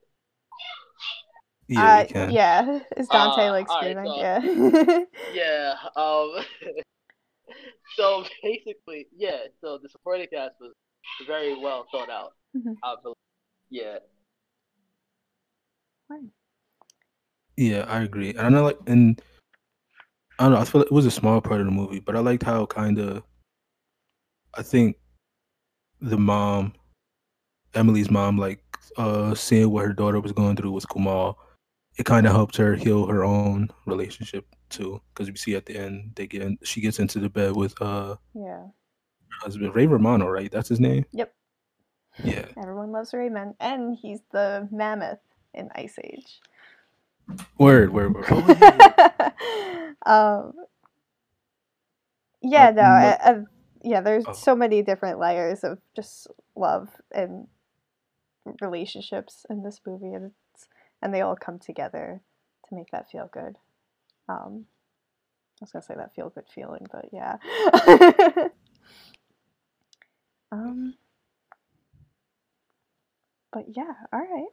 Yeah, 1.69 1.81
uh, 1.97 2.01
you 2.03 2.07
can. 2.09 2.31
yeah. 2.31 2.81
Is 2.97 3.09
Dante 3.09 3.49
Uh, 3.49 3.53
like 3.53 3.71
alright, 3.71 3.93
screaming? 3.93 4.13
so- 4.13 4.21
yeah. 4.21 5.05
Yeah. 5.33 5.75
Um. 5.97 6.45
so 7.97 8.25
basically, 8.43 9.07
yeah. 9.17 9.39
So 9.61 9.79
the 9.83 9.89
supporting 9.89 10.27
cast 10.33 10.55
was 10.61 10.73
very 11.27 11.59
well 11.59 11.87
thought 11.93 12.11
out. 12.11 12.33
Mhm. 12.57 12.77
I 12.83 12.95
believe. 13.03 13.17
Yeah. 13.71 13.99
Yeah, 17.57 17.85
I 17.89 18.03
agree. 18.03 18.31
And 18.31 18.41
I 18.41 18.49
know, 18.49 18.65
like, 18.65 18.79
and 18.87 19.21
I 20.39 20.45
don't 20.45 20.53
know. 20.53 20.59
I 20.59 20.65
feel 20.65 20.81
like 20.81 20.87
it 20.87 20.95
was 20.95 21.07
a 21.07 21.11
small 21.11 21.41
part 21.41 21.61
of 21.61 21.67
the 21.67 21.73
movie, 21.73 22.01
but 22.01 22.17
I 22.17 22.21
liked 22.21 22.43
how 22.43 22.67
kind 22.67 22.99
of. 22.99 23.23
I 24.57 24.63
think 24.63 24.97
the 26.01 26.17
mom, 26.17 26.75
Emily's 27.75 28.11
mom, 28.11 28.39
like 28.39 28.61
uh 28.97 29.35
seeing 29.35 29.71
what 29.71 29.85
her 29.85 29.93
daughter 29.93 30.21
was 30.21 30.33
going 30.33 30.57
through 30.57 30.73
with 30.73 30.87
Kumail, 30.89 31.37
it 31.97 32.07
kind 32.07 32.27
of 32.27 32.33
helped 32.33 32.57
her 32.57 32.75
heal 32.75 33.07
her 33.07 33.25
own 33.25 33.69
relationship 33.87 34.47
too. 34.71 35.01
Because 35.13 35.31
we 35.31 35.37
see 35.37 35.55
at 35.57 35.67
the 35.67 35.77
end 35.77 36.13
they 36.15 36.27
get 36.27 36.43
in, 36.43 36.59
she 36.63 36.81
gets 36.81 36.99
into 36.99 37.19
the 37.19 37.29
bed 37.29 37.57
with 37.57 37.81
uh 37.81 38.17
yeah. 38.35 38.65
husband 39.41 39.75
Ray 39.75 39.87
Romano, 39.87 40.29
right? 40.29 40.51
That's 40.51 40.69
his 40.69 40.81
name. 40.81 41.05
Yep. 41.13 41.33
Yeah. 42.23 42.47
Everyone 42.57 42.93
loves 42.93 43.13
Raymond, 43.13 43.55
and 43.59 43.97
he's 44.01 44.21
the 44.31 44.69
mammoth 44.71 45.19
in 45.53 45.69
Ice 45.75 45.99
Age. 46.03 46.41
Word, 47.59 47.93
word, 47.93 48.15
word. 48.15 48.27
Um, 50.07 50.55
yeah, 52.43 52.71
Uh, 52.71 52.73
no, 52.73 52.83
I, 52.83 53.19
I, 53.23 53.37
yeah. 53.83 54.01
There's 54.03 54.27
Oh. 54.27 54.33
so 54.33 54.55
many 54.57 54.83
different 54.83 55.19
layers 55.21 55.65
of 55.65 55.79
just 55.97 56.29
love 56.57 56.89
and 57.13 57.49
relationships 58.61 59.47
in 59.51 59.63
this 59.63 59.81
movie, 59.87 60.15
and 60.15 60.33
it's 60.55 60.69
and 61.03 61.15
they 61.15 61.23
all 61.23 61.37
come 61.37 61.59
together 61.59 62.23
to 62.69 62.75
make 62.75 62.91
that 62.93 63.11
feel 63.11 63.29
good. 63.33 63.57
Um, 64.29 64.67
I 65.61 65.65
was 65.65 65.73
gonna 65.73 65.83
say 65.85 65.95
that 65.97 66.15
feel 66.15 66.31
good 66.31 66.47
feeling, 66.55 66.87
but 66.93 67.07
yeah. 67.13 67.37
um, 70.53 70.95
but 73.53 73.65
yeah, 73.77 73.95
all 74.13 74.21
right, 74.21 74.49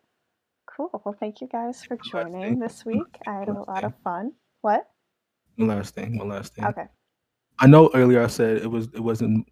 cool. 0.76 0.90
Well, 1.06 1.16
thank 1.20 1.42
you 1.42 1.48
guys 1.48 1.84
for 1.84 1.98
joining 1.98 2.60
this 2.60 2.86
week. 2.86 3.18
I 3.28 3.34
had 3.40 3.50
a 3.50 3.54
lot 3.54 3.84
of 3.84 3.94
fun. 4.04 4.34
What? 4.62 4.88
One 5.56 5.68
last 5.68 5.96
thing. 5.96 6.18
One 6.18 6.30
last 6.30 6.56
thing. 6.56 6.66
Okay. 6.66 6.88
I 7.60 7.68
know 7.68 7.92
earlier 7.94 8.24
I 8.24 8.28
said 8.28 8.58
it 8.58 8.70
was 8.70 8.88
it 8.94 9.02
wasn't 9.02 9.48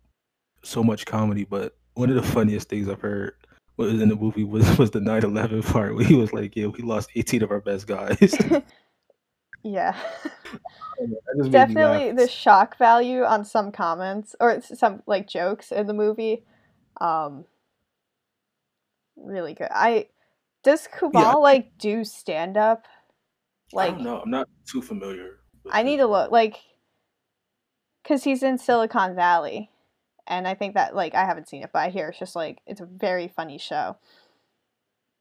so 0.63 0.84
much 0.84 1.05
comedy, 1.05 1.45
but 1.45 1.75
one 1.93 2.10
of 2.10 2.15
the 2.15 2.23
funniest 2.23 2.69
things 2.69 2.89
I've 2.89 3.01
heard 3.01 3.34
was 3.77 4.01
in 4.01 4.10
the 4.10 4.15
movie 4.15 4.43
was 4.43 4.77
was 4.77 4.91
the 4.91 4.99
9/11 4.99 5.71
part 5.71 5.95
where 5.95 6.05
he 6.05 6.15
was 6.15 6.34
like, 6.34 6.55
"Yeah, 6.55 6.67
we 6.67 6.84
lost 6.84 7.10
18 7.15 7.43
of 7.43 7.51
our 7.51 7.62
best 7.62 7.88
guys." 7.88 8.36
Yeah. 9.63 9.95
Just 11.38 11.51
Definitely 11.51 12.13
the 12.13 12.29
shock 12.29 12.77
value 12.77 13.23
on 13.23 13.43
some 13.43 13.71
comments 13.71 14.36
or 14.39 14.62
some 14.62 15.03
like 15.05 15.27
jokes 15.27 15.71
in 15.71 15.88
the 15.88 15.93
movie. 15.93 16.45
Um 17.01 17.45
really 19.17 19.53
good. 19.53 19.67
I 19.71 20.08
does 20.63 20.88
Kumail 20.88 21.41
like 21.41 21.78
do 21.78 22.04
stand 22.04 22.58
up? 22.58 22.86
Like 23.72 23.98
don't. 23.98 24.24
I'm 24.24 24.32
not 24.32 24.48
too 24.65 24.82
familiar. 24.82 25.39
I 25.72 25.84
need 25.84 25.98
to 25.98 26.08
look 26.08 26.32
like 26.32 26.58
cuz 28.04 28.24
he's 28.24 28.43
in 28.43 28.58
Silicon 28.58 29.15
Valley. 29.15 29.69
and 30.28 30.48
I 30.48 30.54
think 30.54 30.76
that 30.76 30.95
like 30.95 31.15
I 31.15 31.26
haven't 31.26 31.48
seen 31.50 31.63
it, 31.63 31.72
but 31.74 31.80
I 31.80 31.89
hear 31.89 32.10
it's 32.10 32.19
just 32.19 32.36
like 32.36 32.62
it's 32.65 32.82
a 32.82 32.86
very 32.86 33.28
funny 33.28 33.58
show. 33.58 33.98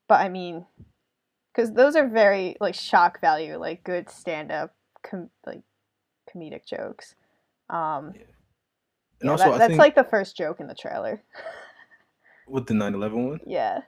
But 0.08 0.20
I 0.20 0.28
mean, 0.28 0.66
because 1.52 1.72
those 1.72 1.96
are 1.96 2.06
very 2.08 2.56
like 2.60 2.74
shock 2.74 3.20
value, 3.20 3.56
like 3.56 3.84
good 3.84 4.08
stand 4.10 4.50
up, 4.50 4.74
com- 5.02 5.30
like 5.46 5.62
comedic 6.34 6.64
jokes. 6.66 7.14
Um, 7.68 8.12
yeah. 8.14 8.22
And 9.20 9.26
yeah, 9.26 9.30
also, 9.32 9.50
that, 9.52 9.58
that's 9.58 9.78
like 9.78 9.94
the 9.94 10.04
first 10.04 10.36
joke 10.36 10.60
in 10.60 10.66
the 10.68 10.74
trailer. 10.74 11.22
with 12.46 12.66
the 12.66 12.74
9/11 12.74 13.28
one. 13.28 13.40
Yeah. 13.46 13.80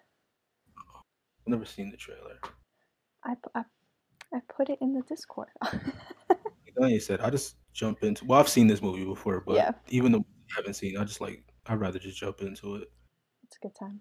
I've 1.50 1.58
never 1.58 1.66
seen 1.66 1.90
the 1.90 1.96
trailer. 1.96 2.38
I, 3.24 3.34
I, 3.56 3.64
I 4.32 4.38
put 4.56 4.70
it 4.70 4.78
in 4.80 4.92
the 4.92 5.02
Discord. 5.08 5.48
like 6.76 6.92
you 6.92 7.00
said, 7.00 7.20
I 7.20 7.28
just 7.28 7.56
jump 7.72 8.04
into. 8.04 8.24
Well, 8.24 8.38
I've 8.38 8.48
seen 8.48 8.68
this 8.68 8.80
movie 8.80 9.04
before, 9.04 9.42
but 9.44 9.56
yeah. 9.56 9.72
even 9.88 10.12
though 10.12 10.20
I 10.20 10.54
haven't 10.54 10.74
seen, 10.74 10.96
I 10.96 11.02
just 11.02 11.20
like 11.20 11.42
I'd 11.66 11.80
rather 11.80 11.98
just 11.98 12.16
jump 12.16 12.40
into 12.40 12.76
it. 12.76 12.92
It's 13.42 13.56
a 13.56 13.66
good 13.66 13.74
time. 13.74 14.00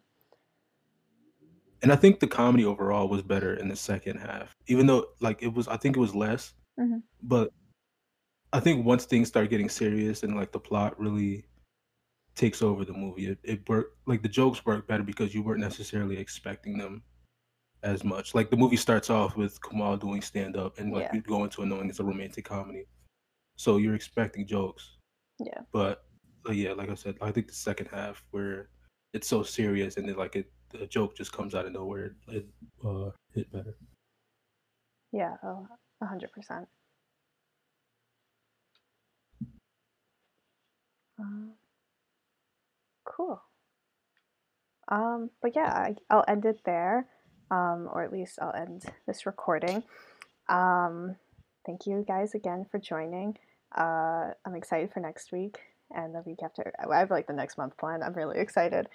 And 1.81 1.91
I 1.91 1.95
think 1.95 2.19
the 2.19 2.27
comedy 2.27 2.65
overall 2.65 3.09
was 3.09 3.23
better 3.23 3.55
in 3.55 3.67
the 3.67 3.75
second 3.75 4.19
half, 4.19 4.55
even 4.67 4.85
though 4.85 5.07
like 5.19 5.41
it 5.41 5.51
was. 5.51 5.67
I 5.67 5.77
think 5.77 5.97
it 5.97 5.99
was 5.99 6.13
less, 6.13 6.53
mm-hmm. 6.79 6.99
but 7.23 7.51
I 8.53 8.59
think 8.59 8.85
once 8.85 9.05
things 9.05 9.27
start 9.27 9.49
getting 9.49 9.69
serious 9.69 10.21
and 10.21 10.35
like 10.35 10.51
the 10.51 10.59
plot 10.59 10.99
really 10.99 11.45
takes 12.35 12.61
over 12.61 12.85
the 12.85 12.93
movie, 12.93 13.29
it, 13.29 13.39
it 13.43 13.67
worked. 13.67 13.97
Like 14.05 14.21
the 14.21 14.29
jokes 14.29 14.67
work 14.67 14.87
better 14.87 15.01
because 15.01 15.33
you 15.33 15.41
weren't 15.41 15.61
necessarily 15.61 16.15
expecting 16.19 16.77
them 16.77 17.01
as 17.83 18.03
much. 18.03 18.35
Like 18.35 18.49
the 18.49 18.57
movie 18.57 18.75
starts 18.75 19.09
off 19.09 19.35
with 19.35 19.59
Kumail 19.61 19.99
doing 19.99 20.21
stand 20.21 20.57
up 20.57 20.79
and 20.79 20.91
like 20.91 21.03
yeah. 21.03 21.15
you 21.15 21.21
go 21.21 21.43
into 21.43 21.61
it 21.61 21.65
knowing 21.67 21.89
it's 21.89 21.99
a 21.99 22.03
romantic 22.03 22.45
comedy. 22.45 22.85
So 23.55 23.77
you're 23.77 23.95
expecting 23.95 24.45
jokes. 24.47 24.97
Yeah. 25.39 25.61
But 25.71 26.03
uh, 26.47 26.51
yeah, 26.51 26.73
like 26.73 26.89
I 26.89 26.95
said, 26.95 27.15
I 27.21 27.31
think 27.31 27.47
the 27.47 27.53
second 27.53 27.87
half 27.87 28.23
where 28.31 28.69
it's 29.13 29.27
so 29.27 29.43
serious 29.43 29.97
and 29.97 30.07
then 30.07 30.15
like 30.15 30.35
it 30.35 30.51
the 30.69 30.85
joke 30.85 31.15
just 31.15 31.31
comes 31.33 31.55
out 31.55 31.65
of 31.65 31.71
nowhere, 31.71 32.15
it 32.27 32.47
uh, 32.85 33.09
hit 33.33 33.51
better. 33.51 33.75
Yeah, 35.11 35.35
oh, 35.43 35.67
hundred 36.03 36.31
percent. 36.31 36.67
Um, 41.19 41.53
cool. 43.03 43.41
Um, 44.89 45.31
but 45.41 45.55
yeah, 45.55 45.71
I, 45.73 45.95
I'll 46.09 46.25
end 46.27 46.45
it 46.45 46.61
there 46.65 47.07
um, 47.51 47.89
or 47.91 48.03
at 48.03 48.11
least 48.11 48.39
I'll 48.41 48.53
end 48.53 48.85
this 49.07 49.25
recording. 49.25 49.83
Um, 50.47 51.15
thank 51.65 51.85
you 51.85 52.03
guys 52.07 52.33
again 52.33 52.65
for 52.69 52.79
joining. 52.79 53.37
Uh, 53.75 54.31
I'm 54.45 54.55
excited 54.55 54.91
for 54.91 54.99
next 54.99 55.31
week 55.31 55.59
and 55.91 56.13
the 56.13 56.23
week 56.25 56.39
after. 56.43 56.73
I 56.79 56.99
have 56.99 57.11
like 57.11 57.27
the 57.27 57.33
next 57.33 57.57
month 57.57 57.77
planned. 57.77 58.03
I'm 58.03 58.13
really 58.13 58.39
excited. 58.39 58.87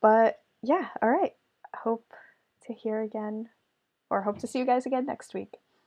But 0.00 0.40
yeah, 0.62 0.88
all 1.02 1.08
right. 1.08 1.32
Hope 1.74 2.12
to 2.66 2.72
hear 2.72 3.02
again 3.02 3.48
or 4.10 4.22
hope 4.22 4.38
to 4.38 4.46
see 4.46 4.58
you 4.58 4.66
guys 4.66 4.86
again 4.86 5.06
next 5.06 5.34
week. 5.34 5.56